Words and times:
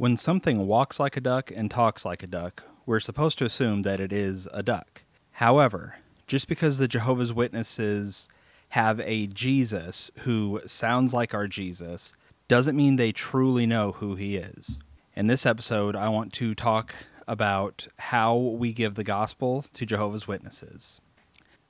When 0.00 0.16
something 0.16 0.66
walks 0.66 0.98
like 0.98 1.18
a 1.18 1.20
duck 1.20 1.52
and 1.54 1.70
talks 1.70 2.06
like 2.06 2.22
a 2.22 2.26
duck, 2.26 2.64
we're 2.86 3.00
supposed 3.00 3.36
to 3.36 3.44
assume 3.44 3.82
that 3.82 4.00
it 4.00 4.14
is 4.14 4.48
a 4.50 4.62
duck. 4.62 5.04
However, 5.32 5.96
just 6.26 6.48
because 6.48 6.78
the 6.78 6.88
Jehovah's 6.88 7.34
Witnesses 7.34 8.30
have 8.70 8.98
a 9.00 9.26
Jesus 9.26 10.10
who 10.20 10.62
sounds 10.64 11.12
like 11.12 11.34
our 11.34 11.46
Jesus 11.46 12.14
doesn't 12.48 12.78
mean 12.78 12.96
they 12.96 13.12
truly 13.12 13.66
know 13.66 13.92
who 13.92 14.14
he 14.14 14.36
is. 14.36 14.80
In 15.14 15.26
this 15.26 15.44
episode, 15.44 15.94
I 15.94 16.08
want 16.08 16.32
to 16.32 16.54
talk 16.54 16.94
about 17.28 17.86
how 17.98 18.34
we 18.34 18.72
give 18.72 18.94
the 18.94 19.04
gospel 19.04 19.66
to 19.74 19.84
Jehovah's 19.84 20.26
Witnesses. 20.26 21.02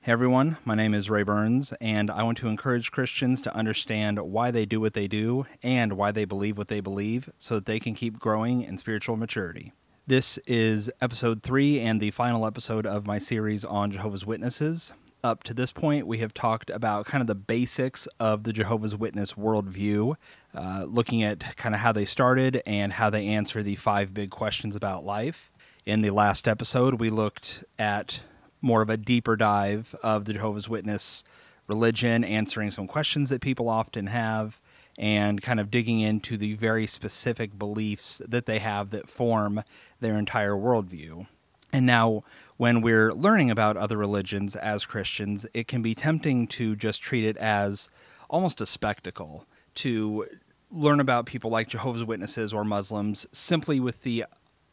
Hey 0.03 0.13
everyone, 0.13 0.57
my 0.65 0.73
name 0.73 0.95
is 0.95 1.11
Ray 1.11 1.21
Burns, 1.21 1.73
and 1.79 2.09
I 2.09 2.23
want 2.23 2.39
to 2.39 2.47
encourage 2.47 2.89
Christians 2.89 3.39
to 3.43 3.55
understand 3.55 4.17
why 4.17 4.49
they 4.49 4.65
do 4.65 4.81
what 4.81 4.95
they 4.95 5.07
do 5.07 5.45
and 5.61 5.93
why 5.93 6.11
they 6.11 6.25
believe 6.25 6.57
what 6.57 6.69
they 6.69 6.79
believe 6.79 7.29
so 7.37 7.53
that 7.53 7.67
they 7.67 7.79
can 7.79 7.93
keep 7.93 8.17
growing 8.17 8.63
in 8.63 8.79
spiritual 8.79 9.15
maturity. 9.15 9.73
This 10.07 10.39
is 10.47 10.89
episode 11.01 11.43
three 11.43 11.79
and 11.79 12.01
the 12.01 12.09
final 12.09 12.47
episode 12.47 12.87
of 12.87 13.05
my 13.05 13.19
series 13.19 13.63
on 13.63 13.91
Jehovah's 13.91 14.25
Witnesses. 14.25 14.91
Up 15.23 15.43
to 15.43 15.53
this 15.53 15.71
point, 15.71 16.07
we 16.07 16.17
have 16.17 16.33
talked 16.33 16.71
about 16.71 17.05
kind 17.05 17.21
of 17.21 17.27
the 17.27 17.35
basics 17.35 18.07
of 18.19 18.43
the 18.43 18.53
Jehovah's 18.53 18.97
Witness 18.97 19.35
worldview, 19.35 20.15
uh, 20.55 20.83
looking 20.87 21.21
at 21.21 21.55
kind 21.57 21.75
of 21.75 21.81
how 21.81 21.91
they 21.91 22.05
started 22.05 22.63
and 22.65 22.93
how 22.93 23.11
they 23.11 23.27
answer 23.27 23.61
the 23.61 23.75
five 23.75 24.15
big 24.15 24.31
questions 24.31 24.75
about 24.75 25.05
life. 25.05 25.51
In 25.85 26.01
the 26.01 26.09
last 26.09 26.47
episode, 26.47 26.95
we 26.95 27.11
looked 27.11 27.63
at 27.77 28.23
more 28.61 28.81
of 28.81 28.89
a 28.89 28.97
deeper 28.97 29.35
dive 29.35 29.95
of 30.03 30.25
the 30.25 30.33
Jehovah's 30.33 30.69
Witness 30.69 31.23
religion, 31.67 32.23
answering 32.23 32.71
some 32.71 32.87
questions 32.87 33.29
that 33.29 33.41
people 33.41 33.69
often 33.69 34.07
have, 34.07 34.59
and 34.97 35.41
kind 35.41 35.59
of 35.59 35.71
digging 35.71 35.99
into 35.99 36.37
the 36.37 36.53
very 36.55 36.85
specific 36.85 37.57
beliefs 37.57 38.21
that 38.27 38.45
they 38.45 38.59
have 38.59 38.89
that 38.91 39.09
form 39.09 39.63
their 39.99 40.17
entire 40.17 40.53
worldview. 40.53 41.27
And 41.73 41.85
now, 41.85 42.23
when 42.57 42.81
we're 42.81 43.13
learning 43.13 43.49
about 43.49 43.77
other 43.77 43.97
religions 43.97 44.55
as 44.55 44.85
Christians, 44.85 45.45
it 45.53 45.67
can 45.67 45.81
be 45.81 45.95
tempting 45.95 46.47
to 46.47 46.75
just 46.75 47.01
treat 47.01 47.23
it 47.23 47.37
as 47.37 47.89
almost 48.29 48.61
a 48.61 48.65
spectacle, 48.65 49.45
to 49.75 50.27
learn 50.69 50.99
about 50.99 51.25
people 51.25 51.49
like 51.49 51.69
Jehovah's 51.69 52.03
Witnesses 52.03 52.53
or 52.53 52.63
Muslims 52.63 53.25
simply 53.31 53.79
with 53.79 54.03
the 54.03 54.25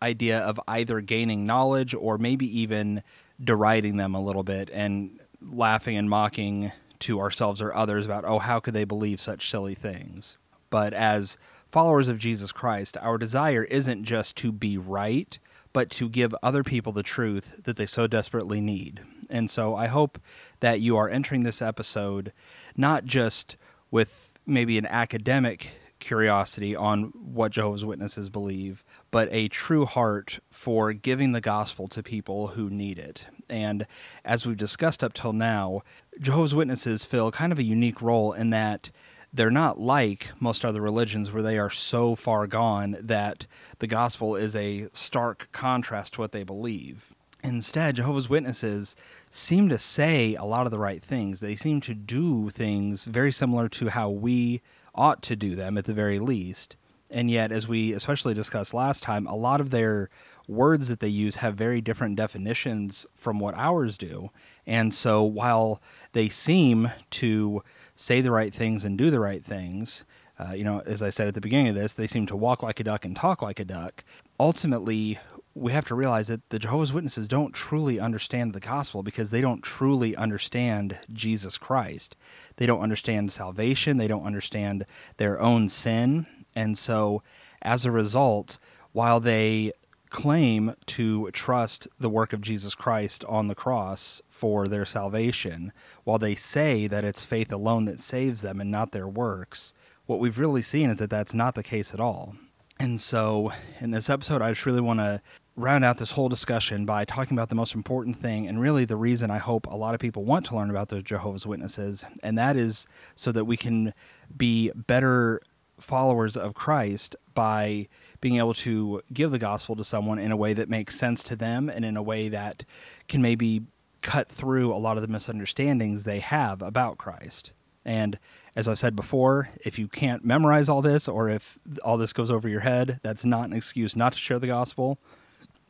idea 0.02 0.40
of 0.40 0.60
either 0.68 1.00
gaining 1.00 1.46
knowledge 1.46 1.94
or 1.94 2.18
maybe 2.18 2.60
even 2.60 3.02
deriding 3.42 3.96
them 3.96 4.14
a 4.14 4.20
little 4.20 4.42
bit 4.42 4.70
and 4.72 5.20
laughing 5.40 5.96
and 5.96 6.10
mocking 6.10 6.72
to 7.00 7.20
ourselves 7.20 7.62
or 7.62 7.74
others 7.74 8.06
about, 8.06 8.24
oh, 8.24 8.38
how 8.38 8.60
could 8.60 8.74
they 8.74 8.84
believe 8.84 9.20
such 9.20 9.50
silly 9.50 9.74
things? 9.74 10.36
But 10.70 10.92
as 10.92 11.38
followers 11.70 12.08
of 12.08 12.18
Jesus 12.18 12.52
Christ, 12.52 12.96
our 13.00 13.18
desire 13.18 13.64
isn't 13.64 14.04
just 14.04 14.36
to 14.38 14.52
be 14.52 14.76
right, 14.76 15.38
but 15.72 15.90
to 15.90 16.08
give 16.08 16.34
other 16.42 16.64
people 16.64 16.92
the 16.92 17.02
truth 17.02 17.62
that 17.64 17.76
they 17.76 17.86
so 17.86 18.06
desperately 18.06 18.60
need. 18.60 19.00
And 19.30 19.50
so 19.50 19.76
I 19.76 19.86
hope 19.86 20.18
that 20.60 20.80
you 20.80 20.96
are 20.96 21.08
entering 21.08 21.42
this 21.42 21.62
episode 21.62 22.32
not 22.76 23.04
just 23.04 23.56
with 23.90 24.34
maybe 24.46 24.78
an 24.78 24.86
academic 24.86 25.70
curiosity 25.98 26.74
on 26.74 27.12
what 27.14 27.52
Jehovah's 27.52 27.84
Witnesses 27.84 28.30
believe, 28.30 28.84
but 29.10 29.28
a 29.30 29.48
true 29.48 29.84
heart 29.84 30.38
for 30.50 30.92
giving 30.92 31.32
the 31.32 31.40
gospel 31.40 31.88
to 31.88 32.02
people 32.02 32.48
who 32.48 32.68
need 32.68 32.98
it. 32.98 33.26
And 33.48 33.86
as 34.24 34.46
we've 34.46 34.56
discussed 34.56 35.02
up 35.02 35.12
till 35.12 35.32
now, 35.32 35.82
Jehovah's 36.20 36.54
Witnesses 36.54 37.04
fill 37.04 37.30
kind 37.30 37.52
of 37.52 37.58
a 37.58 37.62
unique 37.62 38.02
role 38.02 38.32
in 38.32 38.50
that 38.50 38.90
they're 39.32 39.50
not 39.50 39.80
like 39.80 40.30
most 40.40 40.64
other 40.64 40.80
religions 40.80 41.32
where 41.32 41.42
they 41.42 41.58
are 41.58 41.70
so 41.70 42.14
far 42.14 42.46
gone 42.46 42.96
that 43.00 43.46
the 43.78 43.86
gospel 43.86 44.36
is 44.36 44.56
a 44.56 44.88
stark 44.92 45.48
contrast 45.52 46.14
to 46.14 46.20
what 46.20 46.32
they 46.32 46.44
believe. 46.44 47.14
Instead, 47.44 47.96
Jehovah's 47.96 48.28
Witnesses 48.28 48.96
seem 49.30 49.68
to 49.68 49.78
say 49.78 50.34
a 50.34 50.44
lot 50.44 50.66
of 50.66 50.72
the 50.72 50.78
right 50.78 51.02
things. 51.02 51.40
They 51.40 51.54
seem 51.54 51.80
to 51.82 51.94
do 51.94 52.50
things 52.50 53.04
very 53.04 53.30
similar 53.30 53.68
to 53.70 53.88
how 53.88 54.10
we 54.10 54.60
ought 54.94 55.22
to 55.22 55.36
do 55.36 55.54
them 55.54 55.78
at 55.78 55.84
the 55.84 55.94
very 55.94 56.18
least. 56.18 56.76
And 57.10 57.30
yet, 57.30 57.52
as 57.52 57.66
we 57.66 57.92
especially 57.92 58.34
discussed 58.34 58.74
last 58.74 59.02
time, 59.02 59.26
a 59.26 59.34
lot 59.34 59.60
of 59.60 59.70
their 59.70 60.10
words 60.46 60.88
that 60.88 61.00
they 61.00 61.08
use 61.08 61.36
have 61.36 61.54
very 61.54 61.80
different 61.80 62.16
definitions 62.16 63.06
from 63.14 63.38
what 63.38 63.54
ours 63.54 63.96
do. 63.96 64.30
And 64.66 64.92
so, 64.92 65.22
while 65.22 65.80
they 66.12 66.28
seem 66.28 66.90
to 67.10 67.62
say 67.94 68.20
the 68.20 68.30
right 68.30 68.52
things 68.52 68.84
and 68.84 68.98
do 68.98 69.10
the 69.10 69.20
right 69.20 69.44
things, 69.44 70.04
uh, 70.38 70.52
you 70.52 70.64
know, 70.64 70.80
as 70.86 71.02
I 71.02 71.10
said 71.10 71.28
at 71.28 71.34
the 71.34 71.40
beginning 71.40 71.68
of 71.68 71.74
this, 71.74 71.94
they 71.94 72.06
seem 72.06 72.26
to 72.26 72.36
walk 72.36 72.62
like 72.62 72.78
a 72.78 72.84
duck 72.84 73.04
and 73.04 73.16
talk 73.16 73.42
like 73.42 73.58
a 73.58 73.64
duck. 73.64 74.04
Ultimately, 74.38 75.18
we 75.54 75.72
have 75.72 75.86
to 75.86 75.94
realize 75.94 76.28
that 76.28 76.48
the 76.50 76.58
Jehovah's 76.58 76.92
Witnesses 76.92 77.26
don't 77.26 77.52
truly 77.52 77.98
understand 77.98 78.52
the 78.52 78.60
gospel 78.60 79.02
because 79.02 79.30
they 79.30 79.40
don't 79.40 79.62
truly 79.62 80.14
understand 80.14 80.98
Jesus 81.12 81.58
Christ. 81.58 82.16
They 82.56 82.66
don't 82.66 82.80
understand 82.80 83.32
salvation, 83.32 83.96
they 83.96 84.08
don't 84.08 84.24
understand 84.24 84.86
their 85.16 85.40
own 85.40 85.68
sin. 85.68 86.26
And 86.58 86.76
so, 86.76 87.22
as 87.62 87.86
a 87.86 87.92
result, 87.92 88.58
while 88.90 89.20
they 89.20 89.70
claim 90.10 90.74
to 90.86 91.30
trust 91.30 91.86
the 92.00 92.10
work 92.10 92.32
of 92.32 92.40
Jesus 92.40 92.74
Christ 92.74 93.24
on 93.28 93.46
the 93.46 93.54
cross 93.54 94.20
for 94.28 94.66
their 94.66 94.84
salvation, 94.84 95.72
while 96.02 96.18
they 96.18 96.34
say 96.34 96.88
that 96.88 97.04
it's 97.04 97.22
faith 97.22 97.52
alone 97.52 97.84
that 97.84 98.00
saves 98.00 98.42
them 98.42 98.60
and 98.60 98.72
not 98.72 98.90
their 98.90 99.06
works, 99.06 99.72
what 100.06 100.18
we've 100.18 100.40
really 100.40 100.62
seen 100.62 100.90
is 100.90 100.96
that 100.98 101.10
that's 101.10 101.32
not 101.32 101.54
the 101.54 101.62
case 101.62 101.94
at 101.94 102.00
all. 102.00 102.34
And 102.80 103.00
so, 103.00 103.52
in 103.80 103.92
this 103.92 104.10
episode, 104.10 104.42
I 104.42 104.50
just 104.50 104.66
really 104.66 104.80
want 104.80 104.98
to 104.98 105.22
round 105.54 105.84
out 105.84 105.98
this 105.98 106.10
whole 106.10 106.28
discussion 106.28 106.84
by 106.86 107.04
talking 107.04 107.36
about 107.36 107.50
the 107.50 107.54
most 107.54 107.76
important 107.76 108.16
thing 108.16 108.48
and 108.48 108.60
really 108.60 108.84
the 108.84 108.96
reason 108.96 109.30
I 109.30 109.38
hope 109.38 109.68
a 109.68 109.76
lot 109.76 109.94
of 109.94 110.00
people 110.00 110.24
want 110.24 110.46
to 110.46 110.56
learn 110.56 110.70
about 110.70 110.88
the 110.88 111.02
Jehovah's 111.02 111.46
Witnesses, 111.46 112.04
and 112.24 112.36
that 112.36 112.56
is 112.56 112.88
so 113.14 113.30
that 113.30 113.44
we 113.44 113.56
can 113.56 113.94
be 114.36 114.72
better 114.74 115.40
followers 115.80 116.36
of 116.36 116.54
Christ 116.54 117.16
by 117.34 117.88
being 118.20 118.36
able 118.36 118.54
to 118.54 119.02
give 119.12 119.30
the 119.30 119.38
gospel 119.38 119.76
to 119.76 119.84
someone 119.84 120.18
in 120.18 120.32
a 120.32 120.36
way 120.36 120.52
that 120.52 120.68
makes 120.68 120.96
sense 120.96 121.22
to 121.24 121.36
them 121.36 121.68
and 121.68 121.84
in 121.84 121.96
a 121.96 122.02
way 122.02 122.28
that 122.28 122.64
can 123.06 123.22
maybe 123.22 123.62
cut 124.02 124.28
through 124.28 124.72
a 124.72 124.78
lot 124.78 124.96
of 124.96 125.02
the 125.02 125.08
misunderstandings 125.08 126.04
they 126.04 126.20
have 126.20 126.62
about 126.62 126.98
Christ. 126.98 127.52
And 127.84 128.18
as 128.54 128.68
I've 128.68 128.78
said 128.78 128.96
before, 128.96 129.50
if 129.64 129.78
you 129.78 129.88
can't 129.88 130.24
memorize 130.24 130.68
all 130.68 130.82
this 130.82 131.08
or 131.08 131.30
if 131.30 131.58
all 131.82 131.96
this 131.96 132.12
goes 132.12 132.30
over 132.30 132.48
your 132.48 132.60
head, 132.60 133.00
that's 133.02 133.24
not 133.24 133.48
an 133.48 133.56
excuse 133.56 133.96
not 133.96 134.12
to 134.12 134.18
share 134.18 134.38
the 134.38 134.46
gospel. 134.46 134.98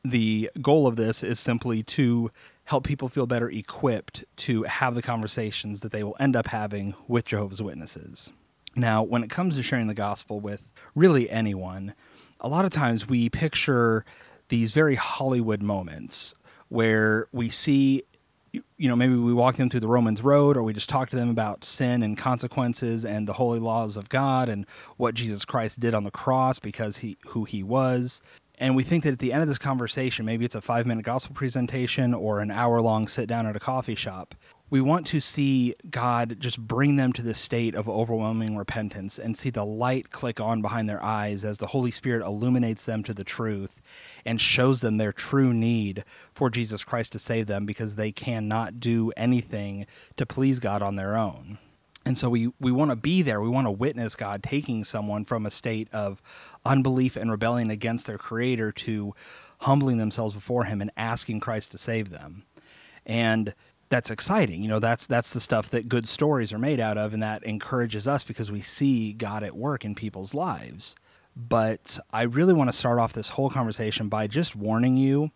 The 0.05 0.51
goal 0.61 0.87
of 0.87 0.97
this 0.97 1.23
is 1.23 1.39
simply 1.39 1.83
to 1.85 2.31
help 2.65 2.85
people 2.85 3.09
feel 3.09 3.27
better 3.27 3.49
equipped 3.51 4.25
to 4.37 4.63
have 4.65 4.95
the 4.95 5.03
conversations 5.03 5.81
that 5.81 5.93
they 5.93 6.03
will 6.03 6.17
end 6.21 6.37
up 6.37 6.47
having 6.47 6.95
with 7.07 7.27
Jehovah's 7.27 7.63
Witnesses. 7.63 8.31
Now, 8.79 9.03
when 9.03 9.25
it 9.25 9.31
comes 9.31 9.57
to 9.57 9.63
sharing 9.63 9.89
the 9.89 9.95
gospel 9.95 10.39
with 10.39 10.71
really 10.95 11.29
anyone, 11.29 11.95
a 12.41 12.49
lot 12.49 12.65
of 12.65 12.71
times 12.71 13.09
we 13.09 13.29
picture 13.29 14.05
these 14.49 14.73
very 14.73 14.95
Hollywood 14.95 15.63
moments 15.63 16.35
where 16.69 17.27
we 17.33 17.51
see 17.51 18.05
you 18.53 18.89
know, 18.89 18.97
maybe 18.97 19.15
we 19.15 19.35
walk 19.35 19.57
them 19.57 19.69
through 19.69 19.81
the 19.81 19.89
Romans 19.89 20.23
road 20.23 20.57
or 20.57 20.63
we 20.63 20.73
just 20.73 20.89
talk 20.89 21.11
to 21.11 21.17
them 21.17 21.29
about 21.29 21.65
sin 21.65 22.03
and 22.03 22.17
consequences 22.17 23.05
and 23.05 23.29
the 23.29 23.35
holy 23.35 23.59
laws 23.59 23.97
of 23.97 24.09
God 24.09 24.49
and 24.49 24.67
what 24.97 25.15
Jesus 25.15 25.45
Christ 25.45 25.81
did 25.81 25.93
on 25.93 26.05
the 26.05 26.11
cross 26.11 26.59
because 26.59 26.99
he 26.99 27.19
who 27.29 27.45
he 27.45 27.63
was. 27.63 28.23
And 28.61 28.75
we 28.75 28.83
think 28.83 29.05
that 29.05 29.13
at 29.13 29.19
the 29.21 29.33
end 29.33 29.43
of 29.43 29.49
this 29.49 29.59
conversation, 29.59 30.27
maybe 30.27 30.45
it's 30.45 30.57
a 30.57 30.61
five 30.61 30.85
minute 30.85 31.05
gospel 31.05 31.35
presentation 31.35 32.13
or 32.13 32.41
an 32.41 32.51
hour 32.51 32.81
long 32.81 33.07
sit 33.07 33.29
down 33.29 33.47
at 33.47 33.55
a 33.55 33.61
coffee 33.61 33.95
shop, 33.95 34.35
we 34.69 34.81
want 34.81 35.07
to 35.07 35.21
see 35.21 35.75
God 35.89 36.37
just 36.41 36.61
bring 36.61 36.97
them 36.97 37.13
to 37.15 37.23
this 37.23 37.39
state 37.39 37.75
of 37.75 37.89
overwhelming 37.89 38.57
repentance 38.57 39.19
and 39.19 39.37
see 39.37 39.51
the 39.51 39.65
light 39.65 40.11
click 40.11 40.41
on 40.41 40.61
behind 40.61 40.91
their 40.91 41.03
eyes 41.03 41.45
as 41.45 41.59
the 41.59 41.69
Holy 41.69 41.93
Spirit 41.93 42.27
illuminates 42.27 42.85
them 42.85 43.03
to 43.05 43.15
the 43.15 43.25
truth 43.25 43.81
and 44.27 44.41
shows 44.41 44.81
them 44.81 44.97
their 44.97 45.13
true 45.13 45.55
need 45.55 46.05
for 46.35 46.51
Jesus 46.51 46.85
Christ 46.85 47.13
to 47.13 47.19
save 47.19 47.47
them 47.47 47.65
because 47.65 47.95
they 47.95 48.13
cannot 48.13 48.81
do 48.81 49.13
anything 49.17 49.87
to 50.17 50.27
please 50.27 50.59
God 50.59 50.83
on 50.83 50.97
their 50.97 51.17
own. 51.17 51.59
And 52.09 52.17
so 52.17 52.31
we, 52.31 52.53
we 52.59 52.73
want 52.73 52.91
to 52.91 52.97
be 52.97 53.21
there. 53.21 53.39
We 53.39 53.51
want 53.51 53.67
to 53.67 53.71
witness 53.71 54.15
God 54.15 54.43
taking 54.43 54.83
someone 54.83 55.27
from 55.27 55.45
a 55.45 55.51
state 55.51 55.89
of 55.93 56.23
unbelief 56.69 57.17
and 57.17 57.31
rebellion 57.31 57.71
against 57.71 58.07
their 58.07 58.19
Creator 58.19 58.73
to 58.73 59.15
humbling 59.61 59.99
themselves 59.99 60.35
before 60.35 60.65
Him 60.65 60.81
and 60.81 60.91
asking 60.97 61.41
Christ 61.41 61.73
to 61.73 61.79
save 61.79 62.11
them. 62.11 62.45
And 63.07 63.55
that's 63.89 64.11
exciting. 64.11 64.63
You 64.63 64.69
know, 64.69 64.81
that's 64.81 65.07
that's 65.07 65.33
the 65.33 65.41
stuff 65.41 65.71
that 65.71 65.89
good 65.89 66.07
stories 66.07 66.53
are 66.53 66.59
made 66.59 66.79
out 66.79 66.99
of, 66.99 67.15
and 67.15 67.23
that 67.23 67.43
encourages 67.45 68.07
us 68.07 68.23
because 68.23 68.53
we 68.53 68.61
see 68.61 69.13
God 69.13 69.43
at 69.43 69.57
work 69.57 69.85
in 69.85 69.95
people's 69.95 70.35
lives. 70.35 70.95
But 71.35 71.99
I 72.13 72.23
really 72.23 72.53
want 72.53 72.69
to 72.71 72.77
start 72.77 72.99
off 72.99 73.13
this 73.13 73.31
whole 73.31 73.49
conversation 73.49 74.09
by 74.09 74.27
just 74.27 74.57
warning 74.57 74.97
you 74.97 75.31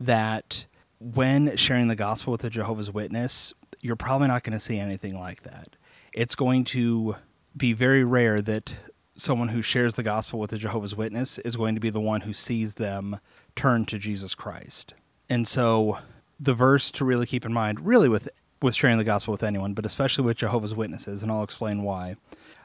that 0.00 0.66
when 1.00 1.56
sharing 1.56 1.88
the 1.88 1.96
gospel 1.96 2.30
with 2.30 2.44
a 2.44 2.50
Jehovah's 2.50 2.92
Witness, 2.92 3.52
you're 3.80 3.96
probably 3.96 4.28
not 4.28 4.44
going 4.44 4.52
to 4.52 4.60
see 4.60 4.78
anything 4.78 5.18
like 5.18 5.42
that. 5.42 5.76
It's 6.12 6.34
going 6.34 6.64
to 6.66 7.16
be 7.56 7.72
very 7.72 8.04
rare 8.04 8.40
that 8.40 8.76
someone 9.18 9.48
who 9.48 9.62
shares 9.62 9.94
the 9.94 10.02
gospel 10.02 10.38
with 10.38 10.52
a 10.52 10.58
Jehovah's 10.58 10.96
Witness 10.96 11.38
is 11.38 11.56
going 11.56 11.74
to 11.74 11.80
be 11.80 11.90
the 11.90 12.00
one 12.00 12.22
who 12.22 12.32
sees 12.32 12.74
them 12.74 13.18
turn 13.56 13.84
to 13.86 13.98
Jesus 13.98 14.34
Christ. 14.34 14.94
And 15.28 15.46
so 15.46 15.98
the 16.40 16.54
verse 16.54 16.90
to 16.92 17.04
really 17.04 17.26
keep 17.26 17.44
in 17.44 17.52
mind, 17.52 17.80
really 17.84 18.08
with 18.08 18.28
with 18.60 18.74
sharing 18.74 18.98
the 18.98 19.04
gospel 19.04 19.32
with 19.32 19.44
anyone, 19.44 19.72
but 19.72 19.86
especially 19.86 20.24
with 20.24 20.36
Jehovah's 20.36 20.74
Witnesses, 20.74 21.22
and 21.22 21.30
I'll 21.30 21.44
explain 21.44 21.82
why. 21.82 22.16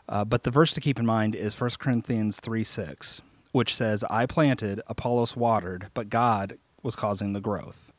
Uh, 0.09 0.25
but 0.25 0.44
the 0.44 0.51
verse 0.51 0.71
to 0.73 0.81
keep 0.81 1.00
in 1.00 1.05
mind 1.05 1.35
is 1.35 1.59
1 1.59 1.71
Corinthians 1.79 2.39
3 2.39 2.63
6, 2.63 3.21
which 3.51 3.75
says, 3.75 4.03
I 4.09 4.25
planted, 4.25 4.81
Apollos 4.88 5.35
watered, 5.35 5.89
but 5.94 6.09
God 6.09 6.57
was 6.81 6.95
causing 6.95 7.33
the 7.33 7.41
growth. 7.41 7.91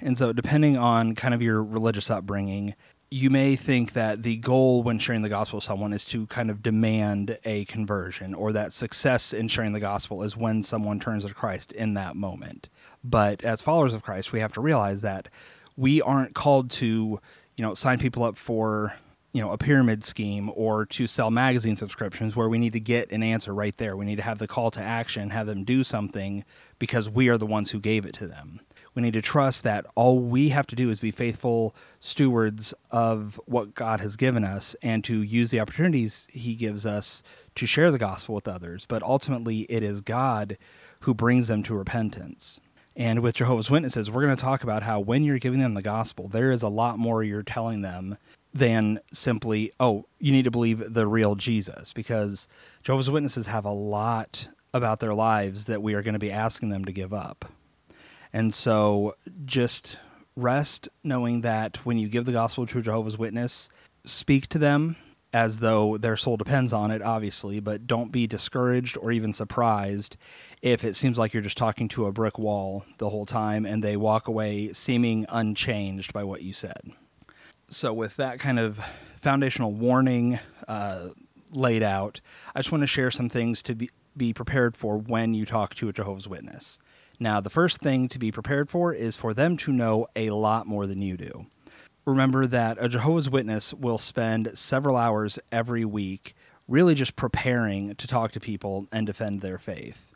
And 0.00 0.18
so, 0.18 0.32
depending 0.32 0.76
on 0.76 1.14
kind 1.14 1.34
of 1.34 1.42
your 1.42 1.62
religious 1.62 2.10
upbringing, 2.10 2.74
you 3.14 3.30
may 3.30 3.54
think 3.54 3.92
that 3.92 4.24
the 4.24 4.36
goal 4.38 4.82
when 4.82 4.98
sharing 4.98 5.22
the 5.22 5.28
gospel 5.28 5.58
with 5.58 5.64
someone 5.64 5.92
is 5.92 6.04
to 6.04 6.26
kind 6.26 6.50
of 6.50 6.64
demand 6.64 7.38
a 7.44 7.64
conversion, 7.66 8.34
or 8.34 8.52
that 8.52 8.72
success 8.72 9.32
in 9.32 9.46
sharing 9.46 9.72
the 9.72 9.78
gospel 9.78 10.24
is 10.24 10.36
when 10.36 10.64
someone 10.64 10.98
turns 10.98 11.24
to 11.24 11.32
Christ 11.32 11.70
in 11.70 11.94
that 11.94 12.16
moment. 12.16 12.68
But 13.04 13.44
as 13.44 13.62
followers 13.62 13.94
of 13.94 14.02
Christ, 14.02 14.32
we 14.32 14.40
have 14.40 14.52
to 14.54 14.60
realize 14.60 15.02
that 15.02 15.28
we 15.76 16.02
aren't 16.02 16.34
called 16.34 16.72
to, 16.72 17.20
you 17.56 17.62
know, 17.62 17.72
sign 17.74 18.00
people 18.00 18.24
up 18.24 18.36
for, 18.36 18.96
you 19.32 19.40
know, 19.40 19.52
a 19.52 19.58
pyramid 19.58 20.02
scheme 20.02 20.50
or 20.52 20.84
to 20.86 21.06
sell 21.06 21.30
magazine 21.30 21.76
subscriptions 21.76 22.34
where 22.34 22.48
we 22.48 22.58
need 22.58 22.72
to 22.72 22.80
get 22.80 23.12
an 23.12 23.22
answer 23.22 23.54
right 23.54 23.76
there. 23.76 23.96
We 23.96 24.06
need 24.06 24.16
to 24.16 24.22
have 24.22 24.38
the 24.38 24.48
call 24.48 24.72
to 24.72 24.80
action, 24.80 25.30
have 25.30 25.46
them 25.46 25.62
do 25.62 25.84
something 25.84 26.44
because 26.80 27.08
we 27.08 27.28
are 27.28 27.38
the 27.38 27.46
ones 27.46 27.70
who 27.70 27.78
gave 27.78 28.06
it 28.06 28.14
to 28.14 28.26
them. 28.26 28.58
We 28.94 29.02
need 29.02 29.14
to 29.14 29.22
trust 29.22 29.64
that 29.64 29.86
all 29.94 30.20
we 30.20 30.50
have 30.50 30.66
to 30.68 30.76
do 30.76 30.90
is 30.90 31.00
be 31.00 31.10
faithful 31.10 31.74
stewards 32.00 32.74
of 32.90 33.40
what 33.46 33.74
God 33.74 34.00
has 34.00 34.16
given 34.16 34.44
us 34.44 34.76
and 34.82 35.02
to 35.04 35.22
use 35.22 35.50
the 35.50 35.60
opportunities 35.60 36.28
He 36.30 36.54
gives 36.54 36.86
us 36.86 37.22
to 37.56 37.66
share 37.66 37.90
the 37.90 37.98
gospel 37.98 38.34
with 38.34 38.48
others. 38.48 38.86
But 38.86 39.02
ultimately, 39.02 39.60
it 39.62 39.82
is 39.82 40.00
God 40.00 40.56
who 41.00 41.14
brings 41.14 41.48
them 41.48 41.62
to 41.64 41.74
repentance. 41.74 42.60
And 42.96 43.20
with 43.20 43.34
Jehovah's 43.34 43.70
Witnesses, 43.70 44.10
we're 44.10 44.22
going 44.24 44.36
to 44.36 44.42
talk 44.42 44.62
about 44.62 44.84
how 44.84 45.00
when 45.00 45.24
you're 45.24 45.38
giving 45.38 45.60
them 45.60 45.74
the 45.74 45.82
gospel, 45.82 46.28
there 46.28 46.52
is 46.52 46.62
a 46.62 46.68
lot 46.68 46.98
more 46.98 47.24
you're 47.24 47.42
telling 47.42 47.82
them 47.82 48.16
than 48.52 49.00
simply, 49.12 49.72
oh, 49.80 50.06
you 50.20 50.30
need 50.30 50.44
to 50.44 50.50
believe 50.52 50.94
the 50.94 51.08
real 51.08 51.34
Jesus, 51.34 51.92
because 51.92 52.46
Jehovah's 52.84 53.10
Witnesses 53.10 53.48
have 53.48 53.64
a 53.64 53.70
lot 53.70 54.48
about 54.72 55.00
their 55.00 55.14
lives 55.14 55.64
that 55.64 55.82
we 55.82 55.94
are 55.94 56.02
going 56.02 56.14
to 56.14 56.20
be 56.20 56.30
asking 56.30 56.68
them 56.68 56.84
to 56.84 56.92
give 56.92 57.12
up. 57.12 57.44
And 58.34 58.52
so 58.52 59.14
just 59.46 59.96
rest 60.34 60.88
knowing 61.04 61.42
that 61.42 61.76
when 61.86 61.98
you 61.98 62.08
give 62.08 62.24
the 62.24 62.32
gospel 62.32 62.66
to 62.66 62.80
a 62.80 62.82
Jehovah's 62.82 63.16
Witness, 63.16 63.70
speak 64.04 64.48
to 64.48 64.58
them 64.58 64.96
as 65.32 65.60
though 65.60 65.96
their 65.96 66.16
soul 66.16 66.36
depends 66.36 66.72
on 66.72 66.90
it, 66.90 67.00
obviously, 67.00 67.60
but 67.60 67.86
don't 67.86 68.10
be 68.10 68.26
discouraged 68.26 68.98
or 68.98 69.12
even 69.12 69.32
surprised 69.32 70.16
if 70.62 70.82
it 70.82 70.96
seems 70.96 71.16
like 71.16 71.32
you're 71.32 71.44
just 71.44 71.56
talking 71.56 71.86
to 71.88 72.06
a 72.06 72.12
brick 72.12 72.36
wall 72.36 72.84
the 72.98 73.08
whole 73.08 73.24
time 73.24 73.64
and 73.64 73.84
they 73.84 73.96
walk 73.96 74.26
away 74.26 74.72
seeming 74.72 75.26
unchanged 75.28 76.12
by 76.12 76.24
what 76.24 76.42
you 76.42 76.52
said. 76.52 76.90
So, 77.68 77.92
with 77.92 78.16
that 78.16 78.40
kind 78.40 78.58
of 78.58 78.84
foundational 79.20 79.72
warning 79.72 80.40
uh, 80.66 81.08
laid 81.52 81.84
out, 81.84 82.20
I 82.52 82.58
just 82.58 82.72
want 82.72 82.82
to 82.82 82.88
share 82.88 83.12
some 83.12 83.28
things 83.28 83.62
to 83.62 83.76
be, 83.76 83.90
be 84.16 84.32
prepared 84.32 84.76
for 84.76 84.98
when 84.98 85.34
you 85.34 85.46
talk 85.46 85.76
to 85.76 85.88
a 85.88 85.92
Jehovah's 85.92 86.28
Witness. 86.28 86.78
Now, 87.20 87.40
the 87.40 87.50
first 87.50 87.80
thing 87.80 88.08
to 88.08 88.18
be 88.18 88.32
prepared 88.32 88.68
for 88.68 88.92
is 88.92 89.16
for 89.16 89.34
them 89.34 89.56
to 89.58 89.72
know 89.72 90.08
a 90.16 90.30
lot 90.30 90.66
more 90.66 90.86
than 90.86 91.00
you 91.00 91.16
do. 91.16 91.46
Remember 92.04 92.46
that 92.46 92.76
a 92.80 92.88
Jehovah's 92.88 93.30
Witness 93.30 93.72
will 93.72 93.98
spend 93.98 94.58
several 94.58 94.96
hours 94.96 95.38
every 95.52 95.84
week 95.84 96.34
really 96.68 96.94
just 96.94 97.16
preparing 97.16 97.94
to 97.94 98.06
talk 98.06 98.32
to 98.32 98.40
people 98.40 98.88
and 98.90 99.06
defend 99.06 99.40
their 99.40 99.58
faith. 99.58 100.14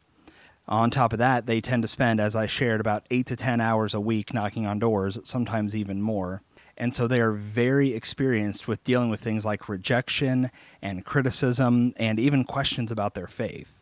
On 0.67 0.91
top 0.91 1.13
of 1.13 1.19
that, 1.19 1.47
they 1.47 1.63
tend 1.63 1.83
to 1.83 1.89
spend, 1.89 2.21
as 2.21 2.37
I 2.37 2.47
shared, 2.47 2.81
about 2.81 3.07
8 3.11 3.27
to 3.27 3.37
10 3.37 3.61
hours 3.61 3.95
a 3.95 4.01
week 4.01 4.35
knocking 4.35 4.67
on 4.67 4.79
doors, 4.79 5.19
sometimes 5.25 5.75
even 5.75 6.03
more. 6.03 6.43
And 6.77 6.95
so 6.95 7.07
they 7.07 7.21
are 7.21 7.33
very 7.33 7.95
experienced 7.95 8.69
with 8.69 8.85
dealing 8.85 9.09
with 9.09 9.21
things 9.21 9.45
like 9.45 9.69
rejection 9.69 10.51
and 10.83 11.05
criticism 11.05 11.95
and 11.97 12.21
even 12.21 12.45
questions 12.45 12.93
about 12.93 13.15
their 13.15 13.27
faith. 13.27 13.78